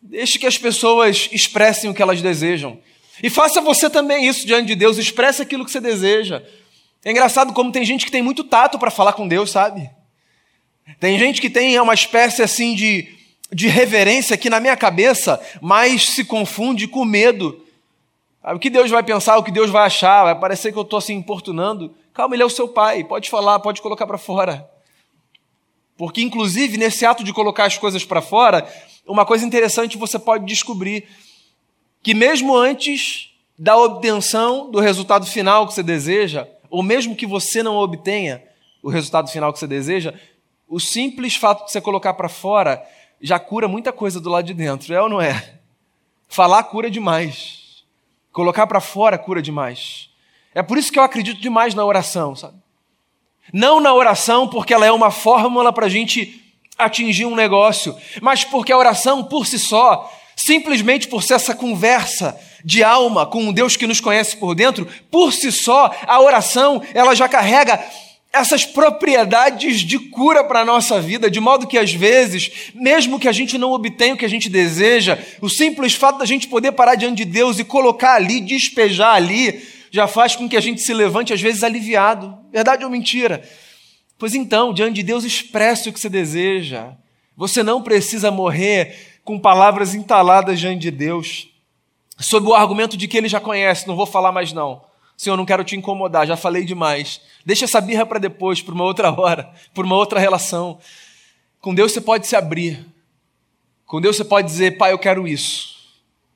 Deixe 0.00 0.38
que 0.38 0.46
as 0.46 0.58
pessoas 0.58 1.30
expressem 1.32 1.88
o 1.88 1.94
que 1.94 2.02
elas 2.02 2.20
desejam. 2.20 2.78
E 3.22 3.30
faça 3.30 3.60
você 3.60 3.88
também 3.88 4.26
isso 4.26 4.46
diante 4.46 4.66
de 4.66 4.74
Deus, 4.74 4.98
expresse 4.98 5.42
aquilo 5.42 5.64
que 5.64 5.70
você 5.70 5.80
deseja. 5.80 6.42
É 7.04 7.10
engraçado 7.10 7.52
como 7.52 7.70
tem 7.70 7.84
gente 7.84 8.04
que 8.04 8.10
tem 8.10 8.22
muito 8.22 8.42
tato 8.44 8.78
para 8.78 8.90
falar 8.90 9.12
com 9.12 9.28
Deus, 9.28 9.50
sabe? 9.50 9.90
Tem 10.98 11.18
gente 11.18 11.40
que 11.40 11.50
tem 11.50 11.78
uma 11.78 11.94
espécie 11.94 12.42
assim 12.42 12.74
de, 12.74 13.08
de 13.52 13.68
reverência 13.68 14.36
que 14.36 14.50
na 14.50 14.60
minha 14.60 14.76
cabeça 14.76 15.40
mais 15.60 16.10
se 16.10 16.24
confunde 16.24 16.88
com 16.88 17.04
medo. 17.04 17.64
O 18.42 18.58
que 18.58 18.68
Deus 18.68 18.90
vai 18.90 19.02
pensar, 19.02 19.38
o 19.38 19.42
que 19.42 19.50
Deus 19.50 19.70
vai 19.70 19.86
achar, 19.86 20.24
vai 20.24 20.38
parecer 20.38 20.72
que 20.72 20.78
eu 20.78 20.82
estou 20.82 20.98
assim 20.98 21.14
importunando. 21.14 21.94
Calma, 22.12 22.34
Ele 22.34 22.42
é 22.42 22.46
o 22.46 22.50
seu 22.50 22.68
pai, 22.68 23.02
pode 23.04 23.30
falar, 23.30 23.58
pode 23.60 23.80
colocar 23.80 24.06
para 24.06 24.18
fora. 24.18 24.68
Porque, 25.96 26.20
inclusive, 26.22 26.76
nesse 26.76 27.06
ato 27.06 27.22
de 27.22 27.32
colocar 27.32 27.64
as 27.64 27.78
coisas 27.78 28.04
para 28.04 28.20
fora, 28.20 28.66
uma 29.06 29.24
coisa 29.24 29.46
interessante 29.46 29.96
você 29.96 30.18
pode 30.18 30.44
descobrir: 30.44 31.06
que 32.04 32.14
mesmo 32.14 32.54
antes 32.54 33.30
da 33.58 33.78
obtenção 33.78 34.70
do 34.70 34.78
resultado 34.78 35.24
final 35.24 35.66
que 35.66 35.72
você 35.72 35.82
deseja, 35.82 36.46
ou 36.68 36.82
mesmo 36.82 37.16
que 37.16 37.26
você 37.26 37.62
não 37.62 37.76
obtenha 37.76 38.42
o 38.82 38.90
resultado 38.90 39.30
final 39.30 39.50
que 39.54 39.58
você 39.58 39.66
deseja, 39.66 40.12
o 40.68 40.78
simples 40.78 41.34
fato 41.34 41.64
de 41.64 41.72
você 41.72 41.80
colocar 41.80 42.12
para 42.12 42.28
fora 42.28 42.86
já 43.22 43.38
cura 43.38 43.66
muita 43.66 43.90
coisa 43.90 44.20
do 44.20 44.28
lado 44.28 44.44
de 44.44 44.52
dentro, 44.52 44.92
é 44.92 45.00
ou 45.00 45.08
não 45.08 45.18
é? 45.18 45.54
Falar 46.28 46.62
cura 46.64 46.90
demais. 46.90 47.84
Colocar 48.30 48.66
para 48.66 48.80
fora 48.80 49.16
cura 49.16 49.40
demais. 49.40 50.10
É 50.54 50.62
por 50.62 50.76
isso 50.76 50.92
que 50.92 50.98
eu 50.98 51.02
acredito 51.02 51.40
demais 51.40 51.74
na 51.74 51.86
oração, 51.86 52.36
sabe? 52.36 52.58
Não 53.50 53.80
na 53.80 53.94
oração 53.94 54.46
porque 54.46 54.74
ela 54.74 54.84
é 54.84 54.92
uma 54.92 55.10
fórmula 55.10 55.72
para 55.72 55.86
a 55.86 55.88
gente 55.88 56.54
atingir 56.76 57.24
um 57.24 57.34
negócio, 57.34 57.96
mas 58.20 58.44
porque 58.44 58.72
a 58.72 58.76
oração 58.76 59.24
por 59.24 59.46
si 59.46 59.58
só, 59.58 60.12
simplesmente 60.44 61.08
por 61.08 61.22
ser 61.22 61.34
essa 61.34 61.54
conversa 61.54 62.38
de 62.62 62.84
alma 62.84 63.24
com 63.24 63.44
um 63.44 63.52
Deus 63.52 63.78
que 63.78 63.86
nos 63.86 63.98
conhece 63.98 64.36
por 64.36 64.54
dentro, 64.54 64.86
por 65.10 65.32
si 65.32 65.50
só, 65.50 65.90
a 66.06 66.20
oração, 66.20 66.82
ela 66.92 67.14
já 67.14 67.26
carrega 67.26 67.82
essas 68.30 68.66
propriedades 68.66 69.80
de 69.80 69.98
cura 69.98 70.44
para 70.44 70.60
a 70.60 70.64
nossa 70.64 71.00
vida, 71.00 71.30
de 71.30 71.40
modo 71.40 71.66
que 71.66 71.78
às 71.78 71.92
vezes, 71.92 72.70
mesmo 72.74 73.18
que 73.18 73.26
a 73.26 73.32
gente 73.32 73.56
não 73.56 73.72
obtenha 73.72 74.12
o 74.12 74.18
que 74.18 74.24
a 74.24 74.28
gente 74.28 74.50
deseja, 74.50 75.18
o 75.40 75.48
simples 75.48 75.94
fato 75.94 76.18
da 76.18 76.26
gente 76.26 76.46
poder 76.46 76.72
parar 76.72 76.96
diante 76.96 77.24
de 77.24 77.24
Deus 77.24 77.58
e 77.58 77.64
colocar 77.64 78.14
ali, 78.14 78.38
despejar 78.40 79.14
ali, 79.14 79.66
já 79.90 80.06
faz 80.06 80.36
com 80.36 80.46
que 80.46 80.58
a 80.58 80.60
gente 80.60 80.82
se 80.82 80.92
levante 80.92 81.32
às 81.32 81.40
vezes 81.40 81.62
aliviado. 81.62 82.36
Verdade 82.52 82.84
ou 82.84 82.90
mentira? 82.90 83.42
Pois 84.18 84.34
então, 84.34 84.74
diante 84.74 84.96
de 84.96 85.04
Deus, 85.04 85.24
expresse 85.24 85.88
o 85.88 85.92
que 85.92 86.00
você 86.00 86.10
deseja. 86.10 86.92
Você 87.34 87.62
não 87.62 87.82
precisa 87.82 88.30
morrer 88.30 89.13
com 89.24 89.38
palavras 89.38 89.94
entaladas 89.94 90.60
diante 90.60 90.80
de 90.80 90.90
Deus, 90.90 91.48
sob 92.18 92.48
o 92.48 92.54
argumento 92.54 92.96
de 92.96 93.08
que 93.08 93.16
ele 93.16 93.28
já 93.28 93.40
conhece, 93.40 93.88
não 93.88 93.96
vou 93.96 94.06
falar 94.06 94.30
mais 94.30 94.52
não. 94.52 94.82
Senhor, 95.16 95.36
não 95.36 95.46
quero 95.46 95.64
te 95.64 95.76
incomodar, 95.76 96.26
já 96.26 96.36
falei 96.36 96.64
demais. 96.64 97.20
Deixa 97.46 97.64
essa 97.64 97.80
birra 97.80 98.04
para 98.04 98.18
depois, 98.18 98.60
para 98.60 98.74
uma 98.74 98.84
outra 98.84 99.10
hora, 99.12 99.50
para 99.72 99.84
uma 99.84 99.96
outra 99.96 100.18
relação. 100.20 100.78
Com 101.60 101.74
Deus 101.74 101.92
você 101.92 102.00
pode 102.00 102.26
se 102.26 102.36
abrir. 102.36 102.84
Com 103.86 104.00
Deus 104.00 104.16
você 104.16 104.24
pode 104.24 104.46
dizer, 104.48 104.76
Pai, 104.76 104.92
eu 104.92 104.98
quero 104.98 105.26
isso. 105.26 105.74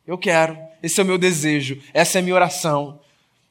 Eu 0.07 0.17
quero. 0.17 0.57
Esse 0.83 1.01
é 1.01 1.03
o 1.03 1.07
meu 1.07 1.19
desejo. 1.19 1.83
Essa 1.93 2.19
é 2.19 2.21
a 2.21 2.23
minha 2.23 2.35
oração. 2.35 3.01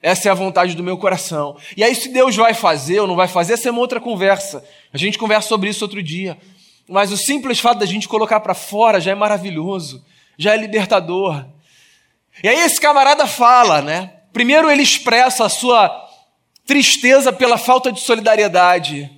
Essa 0.02 0.30
é 0.30 0.32
a 0.32 0.36
vontade 0.36 0.76
do 0.76 0.84
meu 0.84 0.98
coração. 0.98 1.58
E 1.76 1.84
aí, 1.84 1.94
se 1.94 2.10
Deus 2.10 2.36
vai 2.36 2.54
fazer 2.54 3.00
ou 3.00 3.08
não 3.08 3.16
vai 3.16 3.28
fazer, 3.28 3.54
essa 3.54 3.68
é 3.68 3.72
uma 3.72 3.82
outra 3.82 4.00
conversa. 4.00 4.64
A 4.94 4.98
gente 4.98 5.18
conversa 5.18 5.50
sobre 5.50 5.70
isso 5.70 5.84
outro 5.84 6.02
dia. 6.02 6.38
Mas 6.88 7.12
o 7.12 7.18
simples 7.18 7.60
fato 7.60 7.80
da 7.80 7.86
gente 7.86 8.08
colocar 8.08 8.40
para 8.40 8.54
fora 8.54 9.02
já 9.02 9.12
é 9.12 9.16
maravilhoso, 9.16 10.06
já 10.38 10.54
é 10.54 10.58
libertador. 10.58 11.46
E 12.44 12.48
aí, 12.48 12.60
esse 12.60 12.80
camarada 12.80 13.28
fala, 13.28 13.82
né? 13.82 14.14
Primeiro, 14.32 14.70
ele 14.70 14.84
expressa 14.84 15.46
a 15.46 15.50
sua 15.50 16.08
tristeza 16.66 17.34
pela 17.34 17.58
falta 17.58 17.92
de 17.92 18.00
solidariedade. 18.00 19.12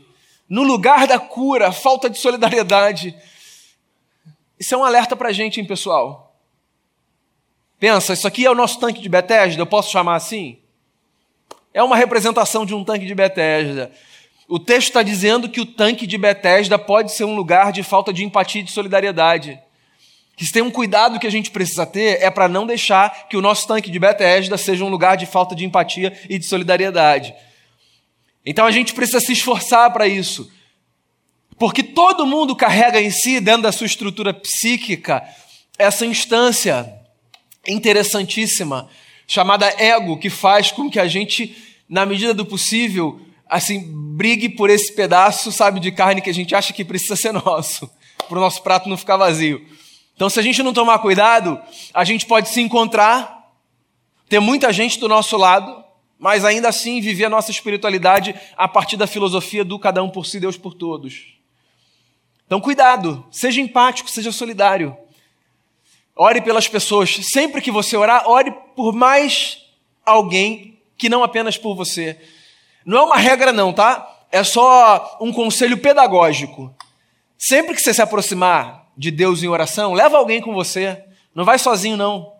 No 0.47 0.63
lugar 0.63 1.05
da 1.05 1.19
cura, 1.19 1.71
falta 1.71 2.09
de 2.09 2.17
solidariedade. 2.17 3.15
Isso 4.59 4.73
é 4.73 4.77
um 4.77 4.83
alerta 4.83 5.15
para 5.15 5.29
a 5.29 5.31
gente, 5.31 5.59
hein, 5.59 5.65
pessoal? 5.65 6.35
Pensa, 7.79 8.13
isso 8.13 8.27
aqui 8.27 8.45
é 8.45 8.51
o 8.51 8.55
nosso 8.55 8.79
tanque 8.79 9.01
de 9.01 9.07
Bethesda, 9.07 9.61
eu 9.61 9.65
posso 9.65 9.91
chamar 9.91 10.15
assim? 10.15 10.59
É 11.73 11.81
uma 11.81 11.95
representação 11.95 12.65
de 12.65 12.73
um 12.73 12.83
tanque 12.83 13.05
de 13.05 13.15
Bethesda. 13.15 13.91
O 14.49 14.59
texto 14.59 14.87
está 14.89 15.01
dizendo 15.01 15.47
que 15.47 15.61
o 15.61 15.65
tanque 15.65 16.05
de 16.05 16.17
Bethesda 16.17 16.77
pode 16.77 17.15
ser 17.15 17.23
um 17.23 17.35
lugar 17.35 17.71
de 17.71 17.83
falta 17.83 18.11
de 18.11 18.25
empatia 18.25 18.59
e 18.59 18.65
de 18.65 18.71
solidariedade 18.71 19.57
que 20.39 20.45
se 20.45 20.53
tem 20.53 20.61
um 20.61 20.71
cuidado 20.71 21.19
que 21.19 21.27
a 21.27 21.29
gente 21.29 21.51
precisa 21.51 21.85
ter 21.85 22.21
é 22.21 22.31
para 22.31 22.47
não 22.47 22.65
deixar 22.65 23.27
que 23.27 23.35
o 23.35 23.41
nosso 23.41 23.67
tanque 23.67 23.91
de 23.91 23.99
Bethesda 23.99 24.57
seja 24.57 24.85
um 24.85 24.89
lugar 24.89 25.17
de 25.17 25.25
falta 25.25 25.53
de 25.53 25.65
empatia 25.65 26.17
e 26.29 26.39
de 26.39 26.45
solidariedade. 26.45 27.35
Então 28.45 28.65
a 28.65 28.71
gente 28.71 28.93
precisa 28.93 29.19
se 29.19 29.33
esforçar 29.33 29.91
para 29.91 30.07
isso. 30.07 30.49
Porque 31.57 31.83
todo 31.83 32.25
mundo 32.25 32.55
carrega 32.55 33.01
em 33.01 33.11
si, 33.11 33.41
dentro 33.41 33.63
da 33.63 33.71
sua 33.73 33.85
estrutura 33.85 34.33
psíquica, 34.33 35.21
essa 35.77 36.05
instância 36.05 36.89
interessantíssima 37.67 38.87
chamada 39.27 39.67
ego, 39.77 40.17
que 40.17 40.29
faz 40.29 40.71
com 40.71 40.89
que 40.89 41.01
a 41.01 41.07
gente, 41.09 41.53
na 41.89 42.05
medida 42.05 42.33
do 42.33 42.45
possível, 42.45 43.19
assim, 43.49 43.83
brigue 44.15 44.47
por 44.47 44.69
esse 44.69 44.93
pedaço, 44.93 45.51
sabe, 45.51 45.79
de 45.79 45.91
carne 45.91 46.21
que 46.21 46.29
a 46.29 46.33
gente 46.33 46.53
acha 46.53 46.71
que 46.71 46.85
precisa 46.85 47.15
ser 47.15 47.33
nosso, 47.43 47.89
para 48.27 48.37
o 48.37 48.41
nosso 48.41 48.61
prato 48.61 48.87
não 48.87 48.95
ficar 48.95 49.17
vazio. 49.17 49.65
Então, 50.15 50.29
se 50.29 50.39
a 50.39 50.43
gente 50.43 50.61
não 50.61 50.73
tomar 50.73 50.99
cuidado, 50.99 51.59
a 51.93 52.03
gente 52.03 52.25
pode 52.25 52.49
se 52.49 52.61
encontrar, 52.61 53.51
ter 54.27 54.39
muita 54.39 54.71
gente 54.71 54.99
do 54.99 55.07
nosso 55.07 55.35
lado, 55.35 55.83
mas 56.19 56.45
ainda 56.45 56.67
assim 56.67 57.01
viver 57.01 57.25
a 57.25 57.29
nossa 57.29 57.49
espiritualidade 57.49 58.35
a 58.55 58.67
partir 58.67 58.97
da 58.97 59.07
filosofia 59.07 59.63
do 59.63 59.79
cada 59.79 60.03
um 60.03 60.09
por 60.09 60.25
si, 60.25 60.39
Deus 60.39 60.57
por 60.57 60.73
todos. 60.73 61.39
Então, 62.45 62.59
cuidado, 62.59 63.25
seja 63.31 63.61
empático, 63.61 64.09
seja 64.09 64.31
solidário. 64.31 64.95
Ore 66.15 66.41
pelas 66.41 66.67
pessoas. 66.67 67.15
Sempre 67.23 67.61
que 67.61 67.71
você 67.71 67.95
orar, 67.95 68.27
ore 68.27 68.51
por 68.75 68.93
mais 68.93 69.63
alguém 70.05 70.77
que 70.97 71.07
não 71.07 71.23
apenas 71.23 71.57
por 71.57 71.75
você. 71.75 72.19
Não 72.85 72.97
é 72.97 73.01
uma 73.03 73.17
regra, 73.17 73.51
não, 73.51 73.73
tá? 73.73 74.07
É 74.31 74.43
só 74.43 75.17
um 75.19 75.31
conselho 75.31 75.77
pedagógico. 75.77 76.73
Sempre 77.37 77.73
que 77.73 77.81
você 77.81 77.93
se 77.93 78.01
aproximar 78.01 78.87
de 78.97 79.11
Deus 79.11 79.43
em 79.43 79.47
oração, 79.47 79.93
leva 79.93 80.17
alguém 80.17 80.41
com 80.41 80.53
você. 80.53 81.03
Não 81.33 81.45
vai 81.45 81.57
sozinho, 81.57 81.95
não. 81.95 82.33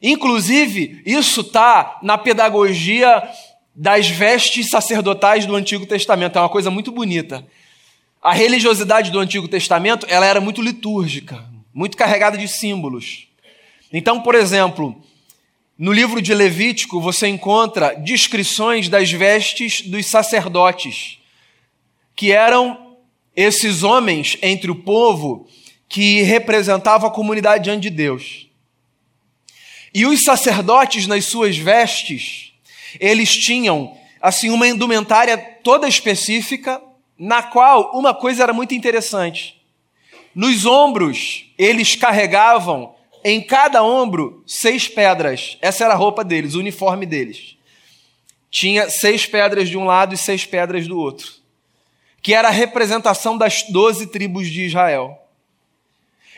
Inclusive, 0.00 1.02
isso 1.04 1.40
está 1.40 1.98
na 2.02 2.16
pedagogia 2.16 3.22
das 3.74 4.08
vestes 4.08 4.70
sacerdotais 4.70 5.44
do 5.44 5.54
Antigo 5.54 5.86
Testamento. 5.86 6.38
É 6.38 6.40
uma 6.40 6.48
coisa 6.48 6.70
muito 6.70 6.90
bonita. 6.90 7.46
A 8.22 8.32
religiosidade 8.32 9.10
do 9.10 9.18
Antigo 9.18 9.46
Testamento 9.46 10.06
ela 10.08 10.26
era 10.26 10.40
muito 10.40 10.62
litúrgica, 10.62 11.44
muito 11.72 11.96
carregada 11.96 12.38
de 12.38 12.48
símbolos. 12.48 13.28
Então, 13.92 14.20
por 14.20 14.34
exemplo, 14.34 15.00
no 15.78 15.92
livro 15.92 16.22
de 16.22 16.32
Levítico 16.32 17.00
você 17.00 17.28
encontra 17.28 17.94
descrições 17.94 18.88
das 18.88 19.10
vestes 19.10 19.82
dos 19.82 20.06
sacerdotes, 20.06 21.18
que 22.14 22.32
eram 22.32 22.96
esses 23.34 23.82
homens 23.82 24.38
entre 24.40 24.70
o 24.70 24.76
povo 24.76 25.46
que 25.86 26.22
representava 26.22 27.06
a 27.06 27.10
comunidade 27.10 27.64
diante 27.64 27.82
de 27.82 27.90
Deus. 27.90 28.46
E 29.92 30.06
os 30.06 30.24
sacerdotes, 30.24 31.06
nas 31.06 31.26
suas 31.26 31.56
vestes, 31.58 32.52
eles 32.98 33.30
tinham 33.30 33.96
assim 34.20 34.48
uma 34.48 34.66
indumentária 34.66 35.36
toda 35.36 35.86
específica, 35.86 36.82
na 37.18 37.42
qual 37.42 37.92
uma 37.94 38.14
coisa 38.14 38.42
era 38.42 38.52
muito 38.52 38.74
interessante. 38.74 39.60
Nos 40.34 40.64
ombros, 40.64 41.46
eles 41.58 41.94
carregavam 41.94 42.95
em 43.28 43.40
cada 43.40 43.82
ombro 43.82 44.44
seis 44.46 44.86
pedras. 44.86 45.58
Essa 45.60 45.84
era 45.84 45.94
a 45.94 45.96
roupa 45.96 46.22
deles, 46.22 46.54
o 46.54 46.60
uniforme 46.60 47.04
deles. 47.04 47.56
Tinha 48.48 48.88
seis 48.88 49.26
pedras 49.26 49.68
de 49.68 49.76
um 49.76 49.84
lado 49.84 50.14
e 50.14 50.16
seis 50.16 50.46
pedras 50.46 50.86
do 50.86 50.96
outro, 50.96 51.32
que 52.22 52.32
era 52.32 52.46
a 52.46 52.52
representação 52.52 53.36
das 53.36 53.64
doze 53.64 54.06
tribos 54.06 54.48
de 54.48 54.66
Israel. 54.66 55.20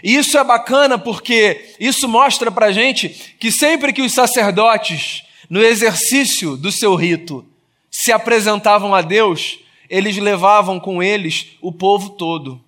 E 0.03 0.17
isso 0.17 0.39
é 0.39 0.43
bacana 0.43 0.99
porque 0.99 1.75
isso 1.79 2.09
mostra 2.09 2.51
para 2.51 2.73
gente 2.73 3.37
que 3.39 3.53
sempre 3.53 3.93
que 3.93 4.01
os 4.01 4.15
sacerdotes, 4.15 5.25
no 5.51 5.63
exercício 5.63 6.57
do 6.57 6.73
seu 6.73 6.95
rito, 6.95 7.45
se 7.91 8.11
apresentavam 8.11 8.95
a 8.95 9.03
Deus, 9.03 9.59
eles 9.91 10.17
levavam 10.17 10.81
com 10.81 11.03
eles 11.03 11.49
o 11.61 11.71
povo 11.71 12.11
todo. 12.11 12.59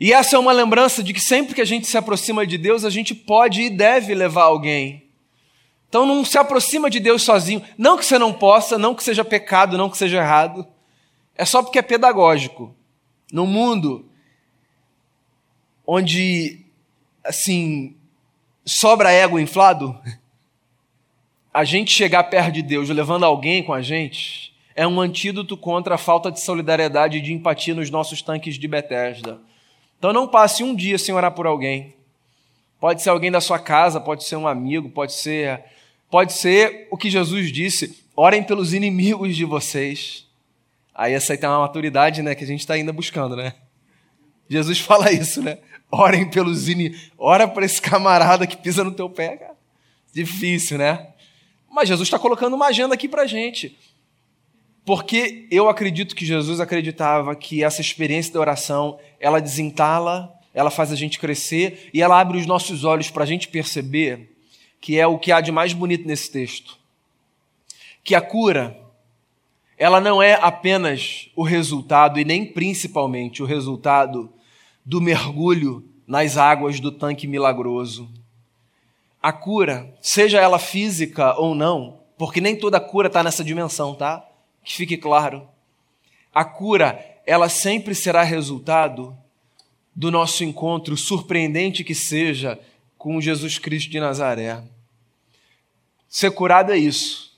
E 0.00 0.12
essa 0.12 0.36
é 0.36 0.38
uma 0.38 0.52
lembrança 0.52 1.02
de 1.02 1.12
que 1.12 1.20
sempre 1.20 1.54
que 1.54 1.60
a 1.60 1.64
gente 1.64 1.86
se 1.86 1.98
aproxima 1.98 2.46
de 2.46 2.56
Deus, 2.56 2.84
a 2.84 2.90
gente 2.90 3.14
pode 3.14 3.62
e 3.62 3.70
deve 3.70 4.14
levar 4.14 4.44
alguém. 4.44 5.04
Então 5.88 6.06
não 6.06 6.24
se 6.24 6.38
aproxima 6.38 6.88
de 6.88 7.00
Deus 7.00 7.22
sozinho. 7.22 7.62
Não 7.76 7.96
que 7.96 8.04
você 8.04 8.18
não 8.18 8.32
possa, 8.32 8.78
não 8.78 8.94
que 8.94 9.02
seja 9.02 9.24
pecado, 9.24 9.78
não 9.78 9.90
que 9.90 9.98
seja 9.98 10.18
errado. 10.18 10.66
É 11.34 11.44
só 11.44 11.62
porque 11.62 11.78
é 11.78 11.82
pedagógico. 11.82 12.74
No 13.32 13.46
mundo 13.46 14.08
onde, 15.86 16.60
assim, 17.24 17.96
sobra 18.64 19.10
ego 19.10 19.40
inflado, 19.40 19.98
a 21.52 21.64
gente 21.64 21.90
chegar 21.90 22.24
perto 22.24 22.52
de 22.52 22.62
Deus 22.62 22.88
levando 22.90 23.24
alguém 23.24 23.62
com 23.62 23.72
a 23.72 23.80
gente 23.80 24.54
é 24.76 24.86
um 24.86 25.00
antídoto 25.00 25.56
contra 25.56 25.96
a 25.96 25.98
falta 25.98 26.30
de 26.30 26.40
solidariedade 26.40 27.18
e 27.18 27.20
de 27.20 27.32
empatia 27.32 27.74
nos 27.74 27.90
nossos 27.90 28.22
tanques 28.22 28.56
de 28.56 28.68
Bethesda. 28.68 29.40
Então 29.98 30.12
não 30.12 30.28
passe 30.28 30.62
um 30.62 30.74
dia 30.74 30.98
sem 30.98 31.14
orar 31.14 31.32
por 31.32 31.46
alguém. 31.46 31.94
Pode 32.80 33.02
ser 33.02 33.10
alguém 33.10 33.30
da 33.30 33.40
sua 33.40 33.58
casa, 33.58 34.00
pode 34.00 34.24
ser 34.24 34.36
um 34.36 34.46
amigo, 34.46 34.88
pode 34.88 35.12
ser 35.12 35.64
pode 36.10 36.32
ser 36.32 36.86
o 36.90 36.96
que 36.96 37.10
Jesus 37.10 37.52
disse: 37.52 38.04
orem 38.14 38.42
pelos 38.42 38.72
inimigos 38.72 39.36
de 39.36 39.44
vocês. 39.44 40.26
Aí 40.94 41.12
essa 41.12 41.32
aí 41.32 41.38
tem 41.38 41.48
uma 41.48 41.60
maturidade, 41.60 42.22
né, 42.22 42.34
que 42.34 42.42
a 42.42 42.46
gente 42.46 42.60
está 42.60 42.74
ainda 42.74 42.92
buscando, 42.92 43.36
né? 43.36 43.54
Jesus 44.48 44.78
fala 44.80 45.12
isso, 45.12 45.42
né? 45.42 45.58
Orem 45.90 46.28
pelos 46.28 46.68
inimigos. 46.68 47.10
Ora 47.18 47.46
para 47.46 47.64
esse 47.64 47.80
camarada 47.80 48.46
que 48.46 48.56
pisa 48.56 48.84
no 48.84 48.92
teu 48.92 49.08
pé, 49.08 49.36
cara. 49.36 49.56
Difícil, 50.12 50.78
né? 50.78 51.08
Mas 51.70 51.88
Jesus 51.88 52.06
está 52.06 52.18
colocando 52.18 52.54
uma 52.54 52.66
agenda 52.66 52.94
aqui 52.94 53.08
para 53.08 53.26
gente. 53.26 53.76
Porque 54.88 55.46
eu 55.50 55.68
acredito 55.68 56.16
que 56.16 56.24
Jesus 56.24 56.60
acreditava 56.60 57.36
que 57.36 57.62
essa 57.62 57.82
experiência 57.82 58.32
da 58.32 58.40
oração, 58.40 58.98
ela 59.20 59.38
desentala, 59.38 60.34
ela 60.54 60.70
faz 60.70 60.90
a 60.90 60.96
gente 60.96 61.18
crescer 61.18 61.90
e 61.92 62.00
ela 62.00 62.18
abre 62.18 62.38
os 62.38 62.46
nossos 62.46 62.84
olhos 62.84 63.10
para 63.10 63.22
a 63.22 63.26
gente 63.26 63.48
perceber 63.48 64.34
que 64.80 64.98
é 64.98 65.06
o 65.06 65.18
que 65.18 65.30
há 65.30 65.42
de 65.42 65.52
mais 65.52 65.74
bonito 65.74 66.08
nesse 66.08 66.30
texto. 66.30 66.78
Que 68.02 68.14
a 68.14 68.22
cura, 68.22 68.80
ela 69.76 70.00
não 70.00 70.22
é 70.22 70.38
apenas 70.40 71.28
o 71.36 71.42
resultado 71.42 72.18
e 72.18 72.24
nem 72.24 72.46
principalmente 72.46 73.42
o 73.42 73.46
resultado 73.46 74.32
do 74.86 75.02
mergulho 75.02 75.84
nas 76.06 76.38
águas 76.38 76.80
do 76.80 76.90
tanque 76.90 77.26
milagroso. 77.26 78.08
A 79.22 79.34
cura, 79.34 79.94
seja 80.00 80.40
ela 80.40 80.58
física 80.58 81.38
ou 81.38 81.54
não, 81.54 81.98
porque 82.16 82.40
nem 82.40 82.56
toda 82.56 82.80
cura 82.80 83.08
está 83.08 83.22
nessa 83.22 83.44
dimensão, 83.44 83.94
tá? 83.94 84.24
Que 84.68 84.74
fique 84.74 84.98
claro. 84.98 85.48
A 86.30 86.44
cura, 86.44 87.02
ela 87.26 87.48
sempre 87.48 87.94
será 87.94 88.22
resultado 88.22 89.16
do 89.96 90.10
nosso 90.10 90.44
encontro, 90.44 90.94
surpreendente 90.94 91.82
que 91.82 91.94
seja, 91.94 92.60
com 92.98 93.18
Jesus 93.18 93.58
Cristo 93.58 93.90
de 93.90 93.98
Nazaré. 93.98 94.62
Ser 96.06 96.32
curado 96.32 96.70
é 96.70 96.76
isso. 96.76 97.32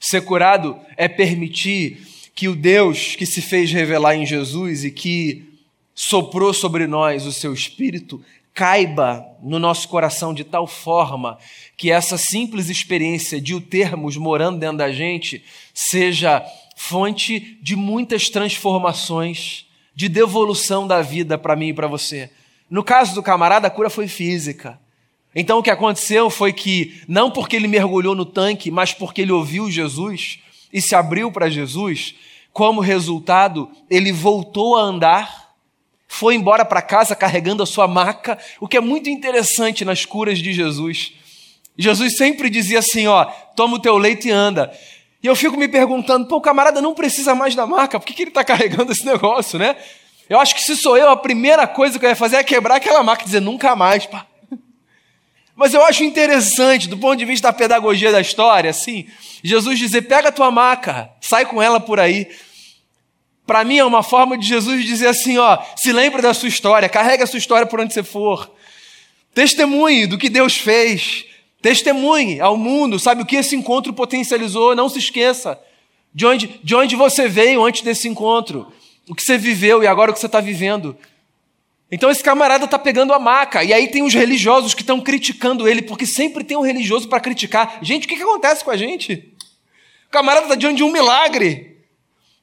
Ser 0.00 0.22
curado 0.22 0.76
é 0.96 1.06
permitir 1.06 2.04
que 2.34 2.48
o 2.48 2.56
Deus 2.56 3.14
que 3.14 3.24
se 3.24 3.40
fez 3.40 3.70
revelar 3.70 4.16
em 4.16 4.26
Jesus 4.26 4.84
e 4.84 4.90
que 4.90 5.48
soprou 5.94 6.52
sobre 6.52 6.88
nós 6.88 7.24
o 7.24 7.30
seu 7.30 7.54
espírito 7.54 8.20
caiba 8.52 9.24
no 9.40 9.60
nosso 9.60 9.88
coração 9.88 10.34
de 10.34 10.42
tal 10.42 10.66
forma 10.66 11.38
que 11.76 11.90
essa 11.90 12.16
simples 12.18 12.68
experiência 12.68 13.40
de 13.40 13.54
o 13.54 13.60
termos 13.60 14.16
morando 14.16 14.58
dentro 14.58 14.78
da 14.78 14.92
gente 14.92 15.44
seja 15.72 16.44
fonte 16.74 17.58
de 17.62 17.76
muitas 17.76 18.28
transformações, 18.28 19.66
de 19.94 20.08
devolução 20.08 20.86
da 20.86 21.02
vida 21.02 21.38
para 21.38 21.56
mim 21.56 21.68
e 21.68 21.74
para 21.74 21.86
você. 21.86 22.30
No 22.68 22.82
caso 22.82 23.14
do 23.14 23.22
camarada, 23.22 23.68
a 23.68 23.70
cura 23.70 23.88
foi 23.88 24.08
física. 24.08 24.80
Então 25.34 25.58
o 25.58 25.62
que 25.62 25.70
aconteceu 25.70 26.30
foi 26.30 26.52
que, 26.52 27.00
não 27.06 27.30
porque 27.30 27.56
ele 27.56 27.68
mergulhou 27.68 28.14
no 28.14 28.24
tanque, 28.24 28.70
mas 28.70 28.92
porque 28.92 29.22
ele 29.22 29.32
ouviu 29.32 29.70
Jesus 29.70 30.38
e 30.72 30.80
se 30.80 30.94
abriu 30.94 31.30
para 31.30 31.50
Jesus, 31.50 32.14
como 32.52 32.80
resultado, 32.80 33.70
ele 33.90 34.12
voltou 34.12 34.76
a 34.76 34.82
andar 34.82 35.44
foi 36.14 36.36
embora 36.36 36.64
para 36.64 36.80
casa 36.80 37.16
carregando 37.16 37.60
a 37.62 37.66
sua 37.66 37.88
maca, 37.88 38.38
o 38.60 38.68
que 38.68 38.76
é 38.76 38.80
muito 38.80 39.10
interessante 39.10 39.84
nas 39.84 40.04
curas 40.04 40.38
de 40.38 40.52
Jesus. 40.52 41.12
Jesus 41.76 42.16
sempre 42.16 42.48
dizia 42.48 42.78
assim: 42.78 43.08
ó, 43.08 43.24
toma 43.56 43.76
o 43.76 43.80
teu 43.80 43.98
leite 43.98 44.28
e 44.28 44.30
anda. 44.30 44.72
E 45.24 45.26
eu 45.26 45.34
fico 45.34 45.56
me 45.56 45.66
perguntando, 45.66 46.28
pô, 46.28 46.36
o 46.36 46.40
camarada 46.42 46.82
não 46.82 46.92
precisa 46.92 47.34
mais 47.34 47.54
da 47.54 47.66
maca, 47.66 47.98
por 47.98 48.04
que, 48.04 48.12
que 48.12 48.24
ele 48.24 48.30
está 48.30 48.44
carregando 48.44 48.92
esse 48.92 49.06
negócio, 49.08 49.58
né? 49.58 49.74
Eu 50.28 50.38
acho 50.38 50.54
que 50.54 50.60
se 50.60 50.76
sou 50.76 50.98
eu, 50.98 51.08
a 51.08 51.16
primeira 51.16 51.66
coisa 51.66 51.98
que 51.98 52.04
eu 52.04 52.10
ia 52.10 52.14
fazer 52.14 52.36
é 52.36 52.44
quebrar 52.44 52.76
aquela 52.76 53.02
maca 53.02 53.22
e 53.22 53.24
dizer 53.24 53.40
nunca 53.40 53.74
mais, 53.74 54.04
pá. 54.04 54.26
Mas 55.56 55.72
eu 55.72 55.82
acho 55.82 56.04
interessante, 56.04 56.90
do 56.90 56.98
ponto 56.98 57.16
de 57.16 57.24
vista 57.24 57.48
da 57.48 57.54
pedagogia 57.54 58.12
da 58.12 58.20
história, 58.20 58.68
assim, 58.68 59.06
Jesus 59.42 59.78
dizer: 59.78 60.02
pega 60.02 60.28
a 60.28 60.32
tua 60.32 60.50
maca, 60.50 61.08
sai 61.22 61.46
com 61.46 61.62
ela 61.62 61.80
por 61.80 61.98
aí. 61.98 62.28
Para 63.46 63.64
mim 63.64 63.78
é 63.78 63.84
uma 63.84 64.02
forma 64.02 64.36
de 64.36 64.46
Jesus 64.46 64.84
dizer 64.84 65.06
assim, 65.06 65.38
ó, 65.38 65.58
se 65.74 65.90
lembre 65.90 66.20
da 66.20 66.34
sua 66.34 66.50
história, 66.50 66.86
carrega 66.86 67.24
a 67.24 67.26
sua 67.26 67.38
história 67.38 67.66
por 67.66 67.80
onde 67.80 67.94
você 67.94 68.02
for. 68.02 68.54
Testemunhe 69.32 70.06
do 70.06 70.18
que 70.18 70.28
Deus 70.28 70.54
fez. 70.56 71.24
Testemunhe 71.64 72.42
ao 72.42 72.58
mundo, 72.58 72.98
sabe 72.98 73.22
o 73.22 73.24
que 73.24 73.36
esse 73.36 73.56
encontro 73.56 73.90
potencializou, 73.94 74.76
não 74.76 74.86
se 74.86 74.98
esqueça. 74.98 75.58
De 76.12 76.26
onde, 76.26 76.60
de 76.62 76.74
onde 76.74 76.94
você 76.94 77.26
veio 77.26 77.64
antes 77.64 77.80
desse 77.80 78.06
encontro, 78.06 78.70
o 79.08 79.14
que 79.14 79.22
você 79.22 79.38
viveu 79.38 79.82
e 79.82 79.86
agora 79.86 80.10
o 80.10 80.14
que 80.14 80.20
você 80.20 80.26
está 80.26 80.42
vivendo. 80.42 80.94
Então 81.90 82.10
esse 82.10 82.22
camarada 82.22 82.66
está 82.66 82.78
pegando 82.78 83.14
a 83.14 83.18
maca, 83.18 83.64
e 83.64 83.72
aí 83.72 83.88
tem 83.88 84.02
os 84.02 84.12
religiosos 84.12 84.74
que 84.74 84.82
estão 84.82 85.00
criticando 85.00 85.66
ele, 85.66 85.80
porque 85.80 86.04
sempre 86.04 86.44
tem 86.44 86.54
um 86.54 86.60
religioso 86.60 87.08
para 87.08 87.18
criticar. 87.18 87.78
Gente, 87.80 88.04
o 88.04 88.08
que, 88.08 88.16
que 88.16 88.22
acontece 88.22 88.62
com 88.62 88.70
a 88.70 88.76
gente? 88.76 89.32
O 90.08 90.10
camarada 90.10 90.44
está 90.44 90.56
diante 90.56 90.76
de 90.76 90.84
um 90.84 90.92
milagre. 90.92 91.78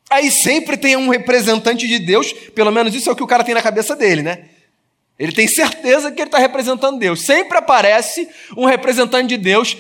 Aí 0.10 0.32
sempre 0.32 0.76
tem 0.78 0.98
um 0.98 1.10
representante 1.10 1.88
de 1.88 2.00
Deus, 2.00 2.34
pelo 2.34 2.72
menos 2.72 2.96
isso 2.96 3.08
é 3.08 3.14
o 3.14 3.16
que 3.16 3.24
o 3.24 3.28
cara 3.28 3.44
tem 3.44 3.54
na 3.54 3.62
cabeça 3.62 3.96
dele, 3.96 4.24
né? 4.24 4.46
Ele 5.22 5.32
tem 5.32 5.48
certeza 5.48 6.12
que 6.12 6.20
ele 6.20 6.30
está 6.30 6.40
representando 6.40 6.98
Deus. 6.98 7.22
Sempre 7.22 7.56
aparece 7.56 8.28
um 8.58 8.66
representante 8.66 9.28
de 9.28 9.38
Deus 9.38 9.78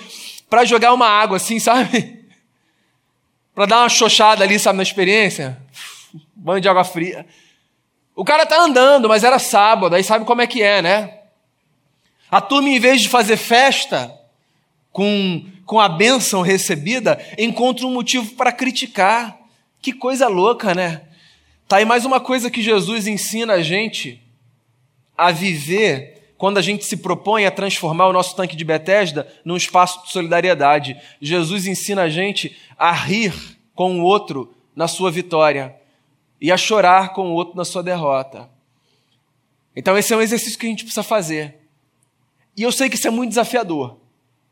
para 0.47 0.63
jogar 0.63 0.93
uma 0.93 1.07
água 1.07 1.37
assim, 1.37 1.57
sabe? 1.59 2.27
para 3.55 3.65
dar 3.65 3.79
uma 3.79 3.89
xoxada 3.89 4.43
ali, 4.43 4.59
sabe, 4.59 4.77
na 4.77 4.83
experiência. 4.83 5.59
Banho 6.35 6.61
de 6.61 6.69
água 6.69 6.83
fria. 6.83 7.25
O 8.15 8.23
cara 8.23 8.45
tá 8.45 8.61
andando, 8.61 9.09
mas 9.09 9.23
era 9.23 9.39
sábado, 9.39 9.95
aí 9.95 10.03
sabe 10.03 10.25
como 10.25 10.43
é 10.43 10.47
que 10.47 10.61
é, 10.61 10.79
né? 10.79 11.21
A 12.29 12.39
turma, 12.39 12.69
em 12.69 12.79
vez 12.79 13.01
de 13.01 13.09
fazer 13.09 13.35
festa 13.35 14.13
com, 14.91 15.43
com 15.65 15.79
a 15.79 15.89
bênção 15.89 16.43
recebida, 16.43 17.19
encontra 17.35 17.87
um 17.87 17.91
motivo 17.91 18.35
para 18.35 18.51
criticar. 18.51 19.39
Que 19.81 19.91
coisa 19.91 20.27
louca, 20.27 20.75
né? 20.75 21.01
Tá 21.67 21.77
aí 21.77 21.85
mais 21.85 22.05
uma 22.05 22.19
coisa 22.19 22.51
que 22.51 22.61
Jesus 22.61 23.07
ensina 23.07 23.53
a 23.53 23.63
gente 23.63 24.21
a 25.21 25.31
viver 25.31 26.33
quando 26.35 26.57
a 26.57 26.61
gente 26.63 26.83
se 26.83 26.97
propõe 26.97 27.45
a 27.45 27.51
transformar 27.51 28.07
o 28.07 28.13
nosso 28.13 28.35
tanque 28.35 28.55
de 28.55 28.65
Betesda 28.65 29.31
num 29.45 29.55
espaço 29.55 30.03
de 30.03 30.11
solidariedade. 30.11 30.99
Jesus 31.21 31.67
ensina 31.67 32.01
a 32.01 32.09
gente 32.09 32.57
a 32.75 32.91
rir 32.91 33.31
com 33.75 33.99
o 33.99 34.03
outro 34.03 34.51
na 34.75 34.87
sua 34.87 35.11
vitória 35.11 35.75
e 36.41 36.51
a 36.51 36.57
chorar 36.57 37.13
com 37.13 37.29
o 37.29 37.33
outro 37.33 37.55
na 37.55 37.63
sua 37.63 37.83
derrota. 37.83 38.49
Então 39.75 39.95
esse 39.95 40.11
é 40.11 40.17
um 40.17 40.21
exercício 40.21 40.57
que 40.57 40.65
a 40.65 40.69
gente 40.69 40.83
precisa 40.83 41.03
fazer. 41.03 41.59
E 42.57 42.63
eu 42.63 42.71
sei 42.71 42.89
que 42.89 42.95
isso 42.95 43.07
é 43.07 43.11
muito 43.11 43.29
desafiador, 43.29 43.97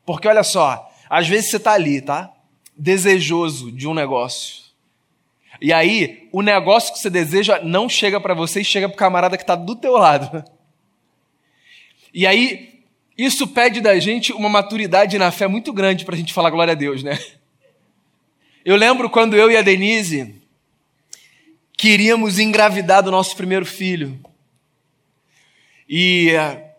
porque 0.06 0.28
olha 0.28 0.44
só, 0.44 0.88
às 1.08 1.26
vezes 1.26 1.50
você 1.50 1.56
está 1.56 1.72
ali, 1.72 2.00
tá? 2.00 2.32
Desejoso 2.76 3.72
de 3.72 3.88
um 3.88 3.94
negócio. 3.94 4.62
E 5.60 5.72
aí, 5.72 6.28
o 6.30 6.40
negócio 6.40 6.92
que 6.92 7.00
você 7.00 7.10
deseja 7.10 7.60
não 7.64 7.88
chega 7.88 8.20
para 8.20 8.32
você 8.32 8.60
e 8.60 8.64
chega 8.64 8.88
para 8.88 8.94
o 8.94 8.98
camarada 8.98 9.36
que 9.36 9.42
está 9.42 9.56
do 9.56 9.74
teu 9.74 9.94
lado. 9.94 10.44
E 12.12 12.26
aí, 12.26 12.80
isso 13.16 13.46
pede 13.46 13.80
da 13.80 13.98
gente 13.98 14.32
uma 14.32 14.48
maturidade 14.48 15.18
na 15.18 15.30
fé 15.30 15.46
muito 15.46 15.72
grande 15.72 16.04
para 16.04 16.14
a 16.14 16.18
gente 16.18 16.32
falar 16.32 16.50
glória 16.50 16.72
a 16.72 16.74
Deus, 16.74 17.02
né? 17.02 17.18
Eu 18.64 18.76
lembro 18.76 19.08
quando 19.08 19.36
eu 19.36 19.50
e 19.50 19.56
a 19.56 19.62
Denise 19.62 20.34
queríamos 21.76 22.38
engravidar 22.38 23.02
do 23.02 23.10
nosso 23.10 23.34
primeiro 23.36 23.64
filho. 23.64 24.18
E 25.88 26.30
eh, 26.30 26.72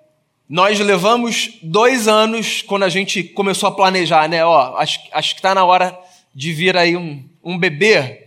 nós 0.47 0.79
levamos 0.79 1.57
dois 1.63 2.07
anos 2.07 2.61
quando 2.61 2.83
a 2.83 2.89
gente 2.89 3.23
começou 3.23 3.67
a 3.67 3.71
planejar, 3.75 4.29
né? 4.29 4.45
Ó, 4.45 4.75
acho, 4.77 4.99
acho 5.11 5.33
que 5.33 5.39
está 5.39 5.55
na 5.55 5.65
hora 5.65 5.97
de 6.35 6.53
vir 6.53 6.77
aí 6.77 6.95
um, 6.95 7.27
um 7.43 7.57
bebê 7.57 8.21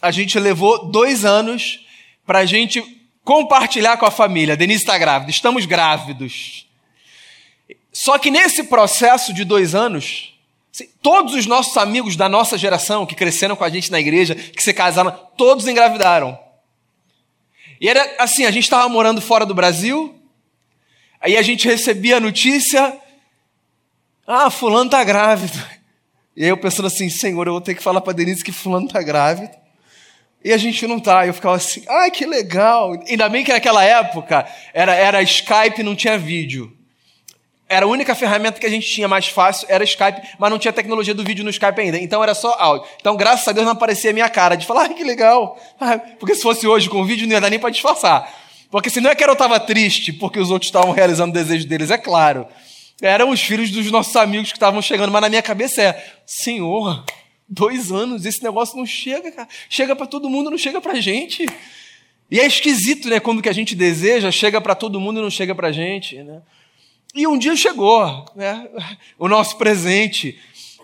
a 0.00 0.10
gente 0.10 0.38
levou 0.38 0.90
dois 0.90 1.24
anos 1.24 1.80
para 2.24 2.40
a 2.40 2.44
gente 2.44 2.82
compartilhar 3.28 3.98
com 3.98 4.06
a 4.06 4.10
família. 4.10 4.56
Denise 4.56 4.80
está 4.80 4.96
grávida, 4.96 5.30
estamos 5.30 5.66
grávidos. 5.66 6.66
Só 7.92 8.16
que 8.16 8.30
nesse 8.30 8.64
processo 8.64 9.34
de 9.34 9.44
dois 9.44 9.74
anos, 9.74 10.32
todos 11.02 11.34
os 11.34 11.44
nossos 11.44 11.76
amigos 11.76 12.16
da 12.16 12.26
nossa 12.26 12.56
geração, 12.56 13.04
que 13.04 13.14
cresceram 13.14 13.54
com 13.54 13.64
a 13.64 13.68
gente 13.68 13.90
na 13.90 14.00
igreja, 14.00 14.34
que 14.34 14.62
se 14.62 14.72
casaram, 14.72 15.10
todos 15.36 15.68
engravidaram. 15.68 16.38
E 17.78 17.86
era 17.86 18.16
assim: 18.18 18.46
a 18.46 18.50
gente 18.50 18.64
estava 18.64 18.88
morando 18.88 19.20
fora 19.20 19.44
do 19.44 19.54
Brasil, 19.54 20.18
aí 21.20 21.36
a 21.36 21.42
gente 21.42 21.68
recebia 21.68 22.16
a 22.16 22.20
notícia: 22.20 22.98
ah, 24.26 24.48
Fulano 24.48 24.86
está 24.86 25.04
grávido. 25.04 25.62
E 26.34 26.44
aí 26.44 26.48
eu 26.48 26.56
pensando 26.56 26.86
assim: 26.86 27.10
Senhor, 27.10 27.46
eu 27.46 27.52
vou 27.52 27.60
ter 27.60 27.74
que 27.74 27.82
falar 27.82 28.00
para 28.00 28.14
Denise 28.14 28.42
que 28.42 28.52
Fulano 28.52 28.86
está 28.86 29.02
grávido. 29.02 29.54
E 30.44 30.52
a 30.52 30.56
gente 30.56 30.86
não 30.86 31.00
tá. 31.00 31.26
Eu 31.26 31.34
ficava 31.34 31.56
assim, 31.56 31.82
ai, 31.88 32.10
que 32.10 32.24
legal. 32.24 32.92
Ainda 33.08 33.28
bem 33.28 33.44
que 33.44 33.52
naquela 33.52 33.84
época 33.84 34.46
era, 34.72 34.94
era 34.94 35.22
Skype 35.22 35.82
não 35.82 35.96
tinha 35.96 36.16
vídeo. 36.16 36.72
Era 37.68 37.84
a 37.84 37.88
única 37.88 38.14
ferramenta 38.14 38.58
que 38.58 38.64
a 38.64 38.70
gente 38.70 38.88
tinha 38.88 39.06
mais 39.06 39.28
fácil, 39.28 39.66
era 39.68 39.84
Skype, 39.84 40.22
mas 40.38 40.50
não 40.50 40.58
tinha 40.58 40.72
tecnologia 40.72 41.12
do 41.12 41.22
vídeo 41.22 41.44
no 41.44 41.50
Skype 41.50 41.78
ainda. 41.78 41.98
Então 41.98 42.22
era 42.22 42.34
só 42.34 42.56
áudio. 42.58 42.88
Então, 42.98 43.14
graças 43.14 43.46
a 43.46 43.52
Deus, 43.52 43.66
não 43.66 43.74
aparecia 43.74 44.10
a 44.10 44.14
minha 44.14 44.28
cara 44.30 44.56
de 44.56 44.64
falar, 44.64 44.84
ai, 44.84 44.94
que 44.94 45.04
legal. 45.04 45.58
Porque 46.18 46.34
se 46.34 46.42
fosse 46.42 46.66
hoje 46.66 46.88
com 46.88 47.04
vídeo, 47.04 47.26
não 47.26 47.34
ia 47.34 47.40
dar 47.40 47.50
nem 47.50 47.58
para 47.58 47.68
disfarçar. 47.68 48.32
Porque 48.70 48.88
se 48.88 49.00
não 49.02 49.10
é 49.10 49.14
que 49.14 49.22
eu 49.22 49.32
estava 49.32 49.60
triste 49.60 50.14
porque 50.14 50.38
os 50.38 50.50
outros 50.50 50.68
estavam 50.68 50.92
realizando 50.92 51.30
o 51.30 51.34
desejo 51.34 51.66
deles, 51.66 51.90
é 51.90 51.98
claro. 51.98 52.46
Eram 53.02 53.30
os 53.30 53.40
filhos 53.40 53.70
dos 53.70 53.90
nossos 53.90 54.16
amigos 54.16 54.50
que 54.50 54.56
estavam 54.56 54.80
chegando, 54.80 55.12
mas 55.12 55.22
na 55.22 55.28
minha 55.28 55.42
cabeça 55.42 55.82
é, 55.82 56.04
Senhor, 56.26 57.04
dois 57.48 57.90
anos, 57.90 58.26
esse 58.26 58.42
negócio 58.42 58.76
não 58.76 58.84
chega, 58.84 59.32
cara. 59.32 59.48
Chega 59.68 59.96
para 59.96 60.06
todo 60.06 60.28
mundo, 60.28 60.50
não 60.50 60.58
chega 60.58 60.80
para 60.80 61.00
gente. 61.00 61.46
E 62.30 62.38
é 62.38 62.46
esquisito, 62.46 63.08
né? 63.08 63.18
Quando 63.18 63.38
o 63.38 63.42
que 63.42 63.48
a 63.48 63.54
gente 63.54 63.74
deseja 63.74 64.30
chega 64.30 64.60
para 64.60 64.74
todo 64.74 65.00
mundo 65.00 65.18
e 65.18 65.22
não 65.22 65.30
chega 65.30 65.54
para 65.54 65.72
gente, 65.72 66.22
né? 66.22 66.42
E 67.14 67.26
um 67.26 67.38
dia 67.38 67.56
chegou, 67.56 68.24
né? 68.36 68.68
O 69.18 69.28
nosso 69.28 69.56
presente. 69.56 70.38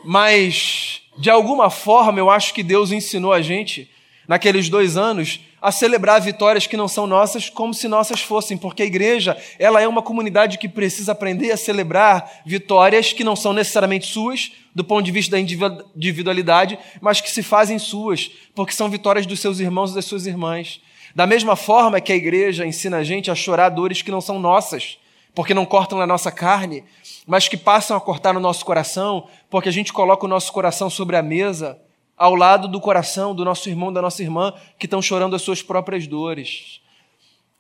Mas, 0.05 1.03
de 1.18 1.31
alguma 1.31 1.68
forma, 1.68 2.18
eu 2.18 2.31
acho 2.31 2.55
que 2.55 2.62
Deus 2.62 2.92
ensinou 2.92 3.33
a 3.33 3.42
gente, 3.42 3.90
naqueles 4.26 4.68
dois 4.68 4.96
anos, 4.96 5.40
a 5.60 5.72
celebrar 5.72 6.20
vitórias 6.20 6.66
que 6.66 6.76
não 6.76 6.87
são 6.87 7.06
nossas 7.06 7.48
como 7.48 7.72
se 7.72 7.88
nossas 7.88 8.20
fossem, 8.20 8.56
porque 8.56 8.82
a 8.82 8.87
igreja, 8.87 9.37
ela 9.58 9.80
é 9.80 9.88
uma 9.88 10.02
comunidade 10.02 10.58
que 10.58 10.68
precisa 10.68 11.12
aprender 11.12 11.50
a 11.52 11.56
celebrar 11.56 12.42
vitórias 12.44 13.12
que 13.12 13.24
não 13.24 13.34
são 13.34 13.52
necessariamente 13.52 14.06
suas, 14.06 14.52
do 14.74 14.84
ponto 14.84 15.04
de 15.04 15.10
vista 15.10 15.32
da 15.32 15.40
individualidade, 15.40 16.78
mas 17.00 17.20
que 17.20 17.30
se 17.30 17.42
fazem 17.42 17.78
suas, 17.78 18.30
porque 18.54 18.72
são 18.72 18.90
vitórias 18.90 19.24
dos 19.24 19.40
seus 19.40 19.60
irmãos 19.60 19.92
e 19.92 19.94
das 19.94 20.04
suas 20.04 20.26
irmãs. 20.26 20.80
Da 21.14 21.26
mesma 21.26 21.54
forma 21.54 22.00
que 22.00 22.12
a 22.12 22.16
igreja 22.16 22.66
ensina 22.66 22.98
a 22.98 23.04
gente 23.04 23.30
a 23.30 23.34
chorar 23.34 23.68
dores 23.68 24.02
que 24.02 24.10
não 24.10 24.20
são 24.20 24.38
nossas, 24.38 24.98
porque 25.34 25.54
não 25.54 25.64
cortam 25.64 25.98
na 25.98 26.06
nossa 26.06 26.30
carne, 26.30 26.84
mas 27.26 27.48
que 27.48 27.56
passam 27.56 27.96
a 27.96 28.00
cortar 28.00 28.32
no 28.32 28.40
nosso 28.40 28.64
coração, 28.64 29.28
porque 29.48 29.68
a 29.68 29.72
gente 29.72 29.92
coloca 29.92 30.24
o 30.26 30.28
nosso 30.28 30.52
coração 30.52 30.90
sobre 30.90 31.16
a 31.16 31.22
mesa, 31.22 31.78
ao 32.16 32.35
lado 32.35 32.68
do 32.68 32.81
coração 32.81 33.35
do 33.35 33.44
nosso 33.44 33.68
irmão, 33.68 33.92
da 33.92 34.03
nossa 34.03 34.22
irmã, 34.22 34.53
que 34.79 34.87
estão 34.87 35.03
chorando 35.03 35.35
as 35.35 35.42
suas 35.42 35.62
próprias 35.62 36.07
dores. 36.07 36.81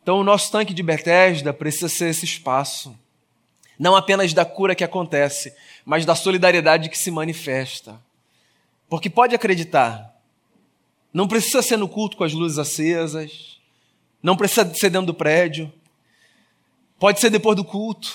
Então, 0.02 0.18
o 0.18 0.24
nosso 0.24 0.50
tanque 0.52 0.74
de 0.74 0.82
Betesda 0.82 1.52
precisa 1.52 1.88
ser 1.88 2.10
esse 2.10 2.24
espaço, 2.24 2.96
não 3.78 3.96
apenas 3.96 4.32
da 4.32 4.44
cura 4.44 4.74
que 4.74 4.84
acontece, 4.84 5.54
mas 5.84 6.04
da 6.04 6.14
solidariedade 6.14 6.88
que 6.88 6.98
se 6.98 7.10
manifesta. 7.10 8.00
Porque 8.88 9.10
pode 9.10 9.34
acreditar, 9.34 10.14
não 11.14 11.28
precisa 11.28 11.62
ser 11.62 11.76
no 11.76 11.88
culto 11.88 12.16
com 12.16 12.24
as 12.24 12.32
luzes 12.32 12.58
acesas. 12.58 13.60
Não 14.20 14.36
precisa 14.36 14.74
ser 14.74 14.90
dentro 14.90 15.06
do 15.06 15.14
prédio. 15.14 15.72
Pode 16.98 17.20
ser 17.20 17.30
depois 17.30 17.54
do 17.56 17.64
culto. 17.64 18.12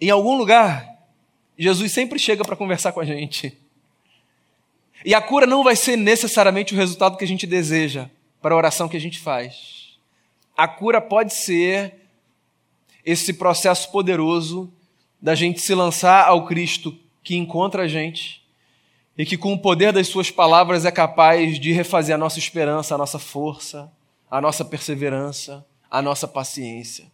Em 0.00 0.08
algum 0.08 0.36
lugar, 0.36 0.88
Jesus 1.58 1.90
sempre 1.90 2.16
chega 2.16 2.44
para 2.44 2.54
conversar 2.54 2.92
com 2.92 3.00
a 3.00 3.04
gente. 3.04 3.58
E 5.04 5.14
a 5.14 5.20
cura 5.20 5.46
não 5.46 5.62
vai 5.62 5.76
ser 5.76 5.96
necessariamente 5.96 6.74
o 6.74 6.76
resultado 6.76 7.16
que 7.16 7.24
a 7.24 7.28
gente 7.28 7.46
deseja 7.46 8.08
para 8.40 8.54
a 8.54 8.56
oração 8.56 8.88
que 8.88 8.96
a 8.96 9.00
gente 9.00 9.18
faz. 9.18 9.98
A 10.56 10.66
cura 10.66 11.00
pode 11.00 11.34
ser 11.34 11.94
esse 13.04 13.32
processo 13.32 13.90
poderoso 13.90 14.72
da 15.20 15.34
gente 15.34 15.60
se 15.60 15.74
lançar 15.74 16.26
ao 16.26 16.46
Cristo 16.46 16.96
que 17.22 17.36
encontra 17.36 17.84
a 17.84 17.88
gente 17.88 18.42
e 19.16 19.26
que, 19.26 19.36
com 19.36 19.52
o 19.52 19.58
poder 19.58 19.92
das 19.92 20.08
Suas 20.08 20.30
palavras, 20.30 20.84
é 20.84 20.90
capaz 20.90 21.58
de 21.58 21.72
refazer 21.72 22.14
a 22.14 22.18
nossa 22.18 22.38
esperança, 22.38 22.94
a 22.94 22.98
nossa 22.98 23.18
força, 23.18 23.92
a 24.30 24.40
nossa 24.40 24.64
perseverança, 24.64 25.66
a 25.90 26.00
nossa 26.00 26.28
paciência. 26.28 27.10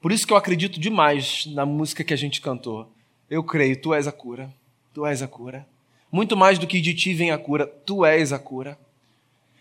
Por 0.00 0.10
isso 0.10 0.26
que 0.26 0.32
eu 0.32 0.36
acredito 0.36 0.80
demais 0.80 1.46
na 1.46 1.64
música 1.64 2.02
que 2.02 2.12
a 2.12 2.16
gente 2.16 2.40
cantou. 2.40 2.90
Eu 3.30 3.44
creio, 3.44 3.80
Tu 3.80 3.94
és 3.94 4.08
a 4.08 4.12
cura, 4.12 4.52
Tu 4.92 5.06
és 5.06 5.22
a 5.22 5.28
cura. 5.28 5.66
Muito 6.12 6.36
mais 6.36 6.58
do 6.58 6.66
que 6.66 6.78
de 6.78 6.92
ti 6.92 7.14
vem 7.14 7.30
a 7.30 7.38
cura, 7.38 7.66
Tu 7.66 8.04
és 8.04 8.34
a 8.34 8.38
cura. 8.38 8.78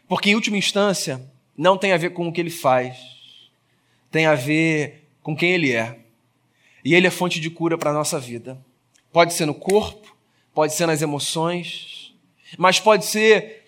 Porque, 0.05 0.29
em 0.29 0.35
última 0.35 0.57
instância, 0.57 1.21
não 1.57 1.77
tem 1.77 1.93
a 1.93 1.97
ver 1.97 2.09
com 2.09 2.27
o 2.27 2.33
que 2.33 2.41
Ele 2.41 2.49
faz, 2.49 2.97
tem 4.11 4.25
a 4.25 4.35
ver 4.35 5.07
com 5.23 5.33
quem 5.33 5.51
Ele 5.51 5.71
é. 5.71 5.97
E 6.83 6.93
Ele 6.93 7.07
é 7.07 7.09
fonte 7.09 7.39
de 7.39 7.49
cura 7.49 7.77
para 7.77 7.91
a 7.91 7.93
nossa 7.93 8.19
vida. 8.19 8.59
Pode 9.13 9.33
ser 9.33 9.45
no 9.45 9.53
corpo, 9.53 10.13
pode 10.53 10.73
ser 10.73 10.85
nas 10.85 11.01
emoções, 11.01 12.13
mas 12.57 12.79
pode 12.79 13.05
ser 13.05 13.63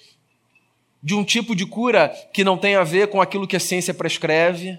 de 1.02 1.16
um 1.16 1.24
tipo 1.24 1.56
de 1.56 1.66
cura 1.66 2.10
que 2.34 2.44
não 2.44 2.58
tem 2.58 2.76
a 2.76 2.84
ver 2.84 3.08
com 3.08 3.22
aquilo 3.22 3.48
que 3.48 3.56
a 3.56 3.60
ciência 3.60 3.94
prescreve, 3.94 4.78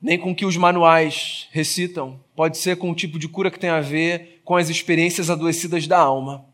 nem 0.00 0.18
com 0.18 0.30
o 0.30 0.34
que 0.34 0.46
os 0.46 0.56
manuais 0.56 1.48
recitam. 1.50 2.20
Pode 2.34 2.56
ser 2.56 2.76
com 2.76 2.90
um 2.90 2.94
tipo 2.94 3.18
de 3.18 3.28
cura 3.28 3.50
que 3.50 3.58
tem 3.58 3.70
a 3.70 3.80
ver 3.80 4.40
com 4.44 4.56
as 4.56 4.68
experiências 4.68 5.28
adoecidas 5.28 5.86
da 5.86 5.98
alma, 5.98 6.44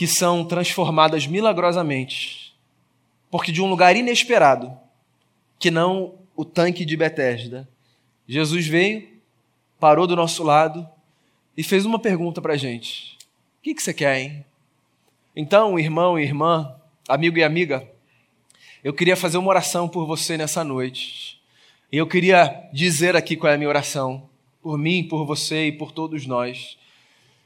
que 0.00 0.06
são 0.06 0.46
transformadas 0.46 1.26
milagrosamente, 1.26 2.54
porque 3.30 3.52
de 3.52 3.60
um 3.60 3.68
lugar 3.68 3.94
inesperado, 3.94 4.72
que 5.58 5.70
não 5.70 6.14
o 6.34 6.42
tanque 6.42 6.86
de 6.86 6.96
Betesda, 6.96 7.68
Jesus 8.26 8.66
veio, 8.66 9.06
parou 9.78 10.06
do 10.06 10.16
nosso 10.16 10.42
lado 10.42 10.88
e 11.54 11.62
fez 11.62 11.84
uma 11.84 11.98
pergunta 11.98 12.40
para 12.40 12.54
a 12.54 12.56
gente: 12.56 13.18
O 13.58 13.62
que, 13.62 13.74
que 13.74 13.82
você 13.82 13.92
quer, 13.92 14.22
hein? 14.22 14.44
Então, 15.36 15.78
irmão 15.78 16.18
e 16.18 16.22
irmã, 16.22 16.74
amigo 17.06 17.36
e 17.36 17.44
amiga, 17.44 17.86
eu 18.82 18.94
queria 18.94 19.16
fazer 19.16 19.36
uma 19.36 19.50
oração 19.50 19.86
por 19.86 20.06
você 20.06 20.38
nessa 20.38 20.64
noite. 20.64 21.38
E 21.92 21.98
eu 21.98 22.06
queria 22.06 22.70
dizer 22.72 23.14
aqui 23.14 23.36
qual 23.36 23.52
é 23.52 23.54
a 23.54 23.58
minha 23.58 23.68
oração, 23.68 24.30
por 24.62 24.78
mim, 24.78 25.06
por 25.06 25.26
você 25.26 25.66
e 25.66 25.72
por 25.72 25.92
todos 25.92 26.24
nós. 26.24 26.78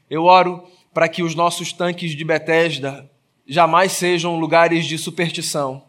Eu 0.09 0.23
oro 0.23 0.65
para 0.95 1.09
que 1.09 1.21
os 1.21 1.35
nossos 1.35 1.73
tanques 1.73 2.15
de 2.15 2.23
Betesda 2.23 3.11
jamais 3.45 3.91
sejam 3.91 4.39
lugares 4.39 4.85
de 4.85 4.97
superstição, 4.97 5.83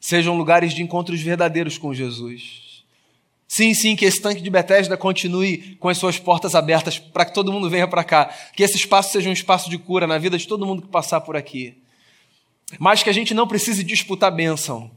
sejam 0.00 0.34
lugares 0.34 0.72
de 0.72 0.82
encontros 0.82 1.20
verdadeiros 1.20 1.76
com 1.76 1.92
Jesus. 1.92 2.82
Sim, 3.46 3.74
sim, 3.74 3.94
que 3.94 4.06
esse 4.06 4.18
tanque 4.18 4.40
de 4.40 4.48
Bethesda 4.48 4.96
continue 4.96 5.76
com 5.78 5.90
as 5.90 5.98
suas 5.98 6.18
portas 6.18 6.54
abertas 6.54 6.98
para 6.98 7.26
que 7.26 7.34
todo 7.34 7.52
mundo 7.52 7.68
venha 7.68 7.86
para 7.86 8.02
cá. 8.02 8.34
Que 8.56 8.62
esse 8.62 8.76
espaço 8.76 9.12
seja 9.12 9.28
um 9.28 9.32
espaço 9.32 9.68
de 9.68 9.76
cura 9.76 10.06
na 10.06 10.16
vida 10.16 10.38
de 10.38 10.48
todo 10.48 10.64
mundo 10.64 10.82
que 10.82 10.88
passar 10.88 11.20
por 11.20 11.36
aqui. 11.36 11.76
Mas 12.78 13.02
que 13.02 13.10
a 13.10 13.12
gente 13.12 13.34
não 13.34 13.46
precise 13.46 13.84
disputar 13.84 14.34
bênção. 14.34 14.90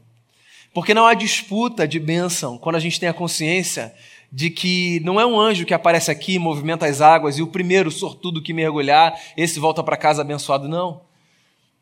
Porque 0.73 0.93
não 0.93 1.05
há 1.05 1.13
disputa 1.15 1.85
de 1.85 1.99
bênção 1.99 2.57
quando 2.57 2.77
a 2.77 2.79
gente 2.79 2.97
tem 2.97 3.09
a 3.09 3.13
consciência 3.13 3.93
de 4.35 4.49
que 4.49 4.99
não 5.01 5.21
é 5.21 5.25
um 5.27 5.39
anjo 5.39 5.63
que 5.63 5.75
aparece 5.75 6.09
aqui, 6.09 6.39
movimenta 6.39 6.87
as 6.87 7.01
águas 7.01 7.37
e 7.37 7.43
o 7.43 7.47
primeiro 7.47 7.91
sortudo 7.91 8.41
que 8.41 8.51
mergulhar, 8.51 9.13
esse 9.37 9.59
volta 9.59 9.83
para 9.83 9.95
casa 9.95 10.23
abençoado. 10.23 10.67
Não. 10.67 11.01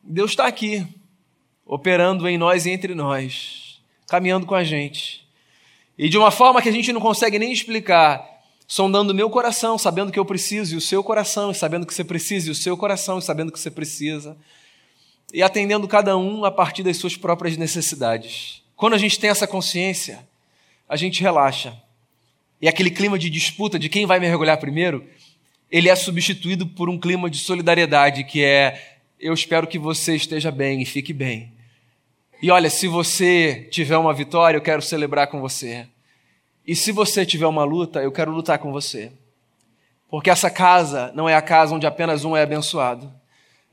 Deus 0.03 0.31
está 0.31 0.47
aqui, 0.47 0.85
operando 1.65 2.27
em 2.27 2.37
nós 2.37 2.65
e 2.65 2.71
entre 2.71 2.93
nós, 2.93 3.81
caminhando 4.05 4.45
com 4.45 4.53
a 4.53 4.65
gente. 4.65 5.25
E 5.97 6.09
de 6.09 6.17
uma 6.17 6.29
forma 6.29 6.61
que 6.61 6.67
a 6.67 6.73
gente 6.73 6.91
não 6.91 6.99
consegue 6.99 7.39
nem 7.39 7.53
explicar, 7.53 8.21
sondando 8.67 9.13
o 9.13 9.15
meu 9.15 9.29
coração, 9.29 9.77
sabendo 9.77 10.11
que 10.11 10.19
eu 10.19 10.25
preciso, 10.25 10.73
e 10.73 10.77
o 10.77 10.81
seu 10.81 11.01
coração, 11.01 11.53
sabendo 11.53 11.85
que 11.85 11.93
você 11.93 12.03
precisa, 12.03 12.49
e 12.49 12.51
o 12.51 12.55
seu 12.55 12.75
coração, 12.75 13.21
sabendo 13.21 13.49
que 13.49 13.59
você 13.61 13.71
precisa, 13.71 14.35
e 15.33 15.41
atendendo 15.41 15.87
cada 15.87 16.17
um 16.17 16.43
a 16.43 16.51
partir 16.51 16.83
das 16.83 16.97
suas 16.97 17.15
próprias 17.15 17.55
necessidades. 17.55 18.61
Quando 18.75 18.93
a 18.93 18.97
gente 18.97 19.17
tem 19.17 19.29
essa 19.29 19.47
consciência, 19.47 20.27
a 20.89 20.97
gente 20.97 21.21
relaxa. 21.21 21.73
E 22.61 22.67
aquele 22.67 22.91
clima 22.91 23.17
de 23.17 23.29
disputa 23.29 23.79
de 23.79 23.89
quem 23.89 24.05
vai 24.05 24.19
mergulhar 24.19 24.57
primeiro, 24.57 25.03
ele 25.69 25.89
é 25.89 25.95
substituído 25.95 26.67
por 26.67 26.89
um 26.89 26.99
clima 26.99 27.29
de 27.29 27.39
solidariedade, 27.39 28.23
que 28.23 28.43
é: 28.43 28.99
eu 29.19 29.33
espero 29.33 29.65
que 29.65 29.79
você 29.79 30.15
esteja 30.15 30.51
bem 30.51 30.81
e 30.81 30.85
fique 30.85 31.11
bem. 31.11 31.51
E 32.41 32.51
olha, 32.51 32.69
se 32.69 32.87
você 32.87 33.67
tiver 33.71 33.97
uma 33.97 34.13
vitória, 34.13 34.57
eu 34.57 34.61
quero 34.61 34.81
celebrar 34.81 35.27
com 35.27 35.39
você. 35.39 35.87
E 36.65 36.75
se 36.75 36.91
você 36.91 37.25
tiver 37.25 37.47
uma 37.47 37.63
luta, 37.63 38.01
eu 38.01 38.11
quero 38.11 38.31
lutar 38.31 38.59
com 38.59 38.71
você. 38.71 39.11
Porque 40.09 40.29
essa 40.29 40.49
casa 40.49 41.11
não 41.15 41.29
é 41.29 41.35
a 41.35 41.41
casa 41.41 41.73
onde 41.73 41.87
apenas 41.87 42.25
um 42.25 42.35
é 42.35 42.43
abençoado. 42.43 43.11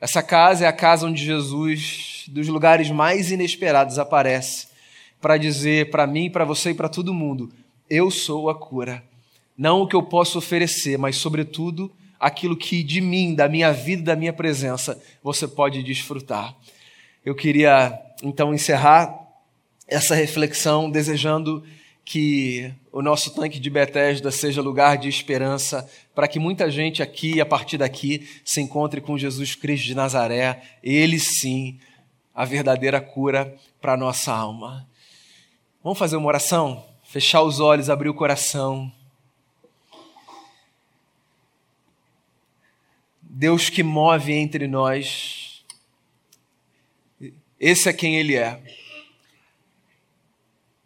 Essa 0.01 0.23
casa 0.23 0.65
é 0.65 0.69
a 0.69 0.73
casa 0.73 1.07
onde 1.07 1.25
Jesus, 1.25 2.25
dos 2.29 2.47
lugares 2.47 2.91
mais 2.91 3.31
inesperados, 3.31 3.99
aparece 3.99 4.69
para 5.21 5.37
dizer 5.37 5.91
para 5.91 6.07
mim, 6.07 6.31
para 6.31 6.45
você 6.45 6.71
e 6.71 6.75
para 6.75 6.89
todo 6.89 7.13
mundo: 7.13 7.51
eu 7.89 8.11
sou 8.11 8.51
a 8.51 8.55
cura. 8.55 9.03
Não 9.57 9.83
o 9.83 9.87
que 9.89 9.97
eu 9.97 10.03
posso 10.03 10.39
oferecer, 10.39 10.99
mas, 10.99 11.17
sobretudo, 11.17 11.91
aquilo 12.19 12.57
que 12.57 12.83
de 12.83 13.01
mim, 13.01 13.35
da 13.35 13.49
minha 13.49 13.73
vida, 13.73 14.03
da 14.03 14.17
minha 14.17 14.33
presença, 14.33 15.01
você 15.23 15.47
pode 15.47 15.83
desfrutar. 15.83 16.55
Eu 17.25 17.35
queria 17.35 17.99
então 18.23 18.55
encerrar 18.55 19.15
essa 19.87 20.15
reflexão 20.15 20.91
desejando 20.91 21.65
que 22.05 22.73
o 22.91 23.03
nosso 23.03 23.35
tanque 23.35 23.59
de 23.59 23.69
Bethesda 23.69 24.31
seja 24.31 24.63
lugar 24.63 24.97
de 24.97 25.09
esperança 25.09 25.89
para 26.15 26.27
que 26.27 26.39
muita 26.39 26.71
gente 26.71 27.03
aqui, 27.03 27.41
a 27.41 27.45
partir 27.45 27.77
daqui, 27.77 28.27
se 28.45 28.61
encontre 28.61 29.01
com 29.01 29.19
Jesus 29.19 29.55
Cristo 29.55 29.85
de 29.85 29.95
Nazaré, 29.95 30.63
ele 30.83 31.19
sim, 31.19 31.79
a 32.35 32.45
verdadeira 32.45 33.01
cura 33.01 33.55
para 33.81 33.93
a 33.93 33.97
nossa 33.97 34.33
alma. 34.33 34.89
Vamos 35.83 35.99
fazer 35.99 36.17
uma 36.17 36.29
oração? 36.29 36.85
fechar 37.09 37.41
os 37.41 37.59
olhos, 37.59 37.89
abrir 37.89 38.11
o 38.11 38.15
coração. 38.15 38.93
Deus 43.23 43.71
que 43.71 43.83
move 43.83 44.31
entre 44.31 44.69
nós, 44.69 45.65
esse 47.59 47.89
é 47.89 47.95
quem 47.95 48.17
Ele 48.17 48.37
é. 48.37 48.61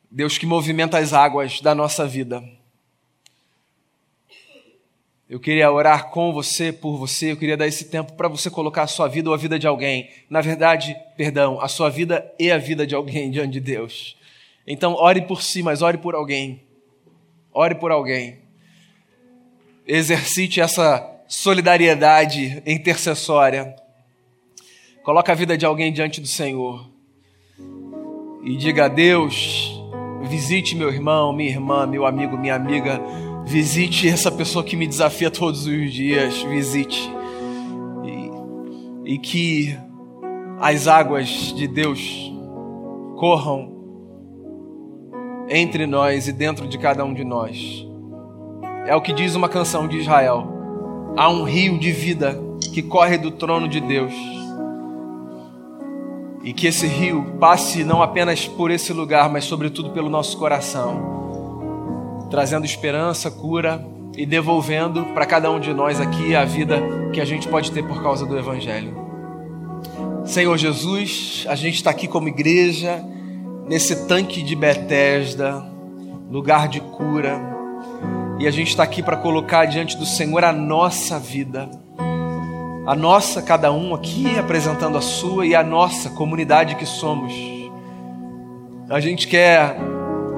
Deus 0.09 0.39
que 0.39 0.47
movimenta 0.47 0.99
as 0.99 1.13
águas 1.13 1.61
da 1.61 1.75
nossa 1.75 2.07
vida. 2.07 2.43
Eu 5.29 5.41
queria 5.41 5.73
orar 5.73 6.11
com 6.11 6.33
você, 6.33 6.71
por 6.73 6.99
você, 6.99 7.33
eu 7.33 7.37
queria 7.37 7.57
dar 7.57 7.67
esse 7.67 7.87
tempo 7.87 8.13
para 8.13 8.29
você 8.29 8.49
colocar 8.49 8.83
a 8.83 8.87
sua 8.87 9.09
vida 9.09 9.29
ou 9.29 9.35
a 9.35 9.39
vida 9.39 9.59
de 9.59 9.67
alguém. 9.67 10.09
Na 10.31 10.41
verdade, 10.41 10.95
perdão, 11.17 11.61
a 11.61 11.67
sua 11.67 11.89
vida 11.89 12.33
e 12.39 12.51
a 12.51 12.59
vida 12.59 12.87
de 12.87 12.95
alguém 12.95 13.31
diante 13.31 13.55
de 13.55 13.61
Deus. 13.61 14.22
Então, 14.67 14.95
ore 14.95 15.23
por 15.23 15.43
si, 15.43 15.63
mas 15.63 15.83
ore 15.83 15.99
por 15.99 16.15
alguém. 16.15 16.63
Ore 17.53 17.75
por 17.75 17.91
alguém. 17.91 18.39
Exercite 19.87 20.61
essa 20.61 21.09
solidariedade 21.27 22.63
intercessória. 22.67 23.75
Coloque 25.03 25.31
a 25.31 25.35
vida 25.35 25.57
de 25.57 25.67
alguém 25.67 25.93
diante 25.93 26.21
do 26.21 26.27
Senhor. 26.27 26.89
E 28.45 28.57
diga 28.57 28.87
a 28.87 28.89
Deus, 28.89 29.81
visite 30.23 30.75
meu 30.75 30.89
irmão, 30.89 31.33
minha 31.33 31.51
irmã, 31.51 31.87
meu 31.87 32.07
amigo, 32.07 32.37
minha 32.37 32.55
amiga 32.55 33.01
Visite 33.45 34.09
essa 34.09 34.31
pessoa 34.31 34.65
que 34.65 34.77
me 34.77 34.87
desafia 34.87 35.31
todos 35.31 35.67
os 35.67 35.93
dias. 35.93 36.43
Visite. 36.43 37.11
E, 38.05 39.15
e 39.15 39.19
que 39.19 39.77
as 40.61 40.87
águas 40.87 41.53
de 41.55 41.67
Deus 41.67 42.33
corram 43.17 43.82
entre 45.57 45.87
nós 45.87 46.29
e 46.29 46.33
dentro 46.33 46.67
de 46.67 46.79
cada 46.79 47.05
um 47.05 47.13
de 47.13 47.25
nós. 47.25 47.87
É 48.87 48.97
o 48.97 49.01
que 49.01 49.13
diz 49.13 49.35
uma 49.35 49.49
canção 49.49 49.87
de 49.87 49.99
Israel. 49.99 50.49
Há 51.17 51.29
um 51.29 51.45
rio 51.45 51.79
de 51.79 51.93
vida 51.93 52.41
que 52.73 52.83
corre 52.83 53.19
do 53.19 53.31
trono 53.31 53.69
de 53.69 53.81
Deus. 53.81 54.13
E 56.43 56.53
que 56.53 56.67
esse 56.67 56.87
rio 56.87 57.37
passe 57.39 57.85
não 57.85 58.03
apenas 58.03 58.49
por 58.49 58.71
esse 58.71 58.93
lugar, 58.93 59.31
mas 59.31 59.45
sobretudo 59.45 59.91
pelo 59.91 60.09
nosso 60.09 60.37
coração 60.37 61.13
trazendo 62.33 62.65
esperança, 62.65 63.31
cura 63.31 63.87
e 64.17 64.25
devolvendo 64.25 65.05
para 65.13 65.27
cada 65.27 65.51
um 65.51 65.61
de 65.61 65.75
nós 65.75 66.01
aqui 66.01 66.35
a 66.35 66.47
vida 66.47 66.83
que 67.13 67.21
a 67.21 67.27
gente 67.27 67.47
pode 67.47 67.71
ter 67.71 67.87
por 67.87 68.03
causa 68.03 68.25
do 68.25 68.39
Evangelho. 68.39 68.97
Senhor 70.25 70.57
Jesus, 70.57 71.45
a 71.47 71.55
gente 71.55 71.75
está 71.75 71.91
aqui 71.91 72.09
como 72.09 72.29
igreja, 72.29 73.05
nesse 73.67 74.07
tanque 74.07 74.43
de 74.43 74.55
Betesda, 74.55 75.65
lugar 76.31 76.69
de 76.69 76.81
cura, 76.81 77.41
e 78.39 78.47
a 78.47 78.51
gente 78.51 78.69
está 78.69 78.83
aqui 78.83 79.03
para 79.03 79.17
colocar 79.17 79.67
diante 79.67 79.97
do 79.97 80.05
Senhor 80.05 80.45
a 80.45 80.53
nossa 80.53 81.19
vida, 81.19 81.71
a 82.87 82.95
nossa, 82.95 83.41
cada 83.41 83.71
um 83.71 83.95
aqui 83.95 84.39
apresentando 84.39 84.99
a 84.99 85.01
sua 85.01 85.47
e 85.47 85.55
a 85.55 85.63
nossa 85.63 86.11
comunidade 86.11 86.75
que 86.75 86.85
somos. 86.85 87.33
A 88.91 88.99
gente 88.99 89.29
quer 89.29 89.77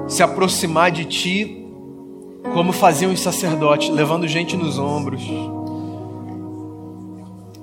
se 0.06 0.22
aproximar 0.22 0.90
de 0.90 1.06
Ti 1.06 1.64
como 2.52 2.72
faziam 2.72 3.12
os 3.12 3.20
sacerdotes, 3.20 3.88
levando 3.88 4.28
gente 4.28 4.56
nos 4.56 4.78
ombros. 4.78 5.22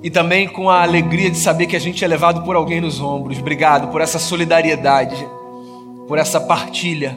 E 0.02 0.10
também 0.10 0.48
com 0.48 0.68
a 0.68 0.82
alegria 0.82 1.30
de 1.30 1.38
saber 1.38 1.66
que 1.66 1.76
a 1.76 1.80
gente 1.80 2.04
é 2.04 2.08
levado 2.08 2.42
por 2.42 2.56
alguém 2.56 2.80
nos 2.80 3.00
ombros. 3.00 3.38
Obrigado 3.38 3.88
por 3.88 4.00
essa 4.00 4.18
solidariedade, 4.18 5.24
por 6.06 6.18
essa 6.18 6.40
partilha. 6.40 7.16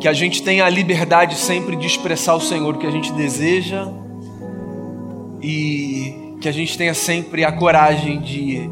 Que 0.00 0.08
a 0.08 0.12
gente 0.12 0.42
tenha 0.42 0.64
a 0.64 0.68
liberdade 0.68 1.36
sempre 1.36 1.76
de 1.76 1.86
expressar 1.86 2.34
o 2.34 2.40
Senhor 2.40 2.74
o 2.74 2.78
que 2.78 2.86
a 2.86 2.90
gente 2.90 3.12
deseja 3.12 3.88
e 5.42 6.36
que 6.40 6.48
a 6.48 6.52
gente 6.52 6.76
tenha 6.76 6.94
sempre 6.94 7.44
a 7.44 7.52
coragem 7.52 8.20
de, 8.20 8.68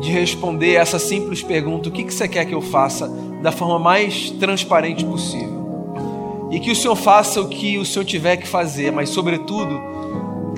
de 0.00 0.10
responder 0.10 0.74
essa 0.74 0.98
simples 0.98 1.42
pergunta: 1.42 1.88
o 1.88 1.92
que, 1.92 2.04
que 2.04 2.12
você 2.12 2.28
quer 2.28 2.44
que 2.44 2.54
eu 2.54 2.60
faça? 2.60 3.28
da 3.42 3.52
forma 3.52 3.78
mais 3.78 4.30
transparente 4.30 5.04
possível. 5.04 5.58
E 6.50 6.58
que 6.58 6.70
o 6.70 6.76
Senhor 6.76 6.96
faça 6.96 7.40
o 7.40 7.48
que 7.48 7.78
o 7.78 7.84
Senhor 7.84 8.04
tiver 8.04 8.36
que 8.36 8.48
fazer, 8.48 8.90
mas, 8.90 9.10
sobretudo, 9.10 9.80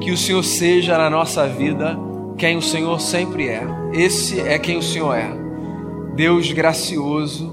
que 0.01 0.11
o 0.11 0.17
Senhor 0.17 0.43
seja 0.43 0.97
na 0.97 1.11
nossa 1.11 1.47
vida 1.47 1.99
quem 2.39 2.57
o 2.57 2.63
Senhor 2.63 3.01
sempre 3.01 3.49
é. 3.49 3.67
Esse 3.93 4.41
é 4.41 4.59
quem 4.59 4.79
o 4.79 4.83
Senhor 4.83 5.15
é. 5.15 5.40
Deus 6.21 6.53
gracioso, 6.53 7.51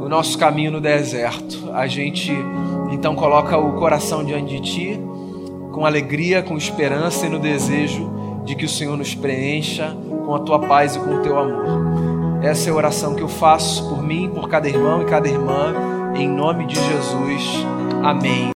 o 0.00 0.08
nosso 0.08 0.36
caminho 0.36 0.72
no 0.72 0.80
deserto. 0.80 1.70
A 1.72 1.86
gente 1.86 2.32
então 2.90 3.14
coloca 3.14 3.56
o 3.56 3.74
coração 3.74 4.24
diante 4.24 4.60
de 4.60 4.60
Ti, 4.60 5.00
com 5.70 5.86
alegria, 5.86 6.42
com 6.42 6.56
esperança 6.56 7.26
e 7.26 7.28
no 7.28 7.38
desejo 7.38 8.10
de 8.44 8.56
que 8.56 8.64
o 8.64 8.68
Senhor 8.68 8.96
nos 8.96 9.14
preencha 9.14 9.96
com 10.26 10.34
a 10.34 10.40
Tua 10.40 10.58
paz 10.58 10.96
e 10.96 10.98
com 10.98 11.14
o 11.14 11.22
Teu 11.22 11.38
amor. 11.38 12.42
Essa 12.42 12.68
é 12.68 12.72
a 12.72 12.74
oração 12.74 13.14
que 13.14 13.22
eu 13.22 13.28
faço 13.28 13.88
por 13.88 14.02
mim, 14.02 14.28
por 14.28 14.48
cada 14.48 14.68
irmão 14.68 15.00
e 15.00 15.04
cada 15.04 15.28
irmã, 15.28 15.72
em 16.16 16.28
nome 16.28 16.66
de 16.66 16.74
Jesus. 16.74 17.64
Amém. 18.02 18.46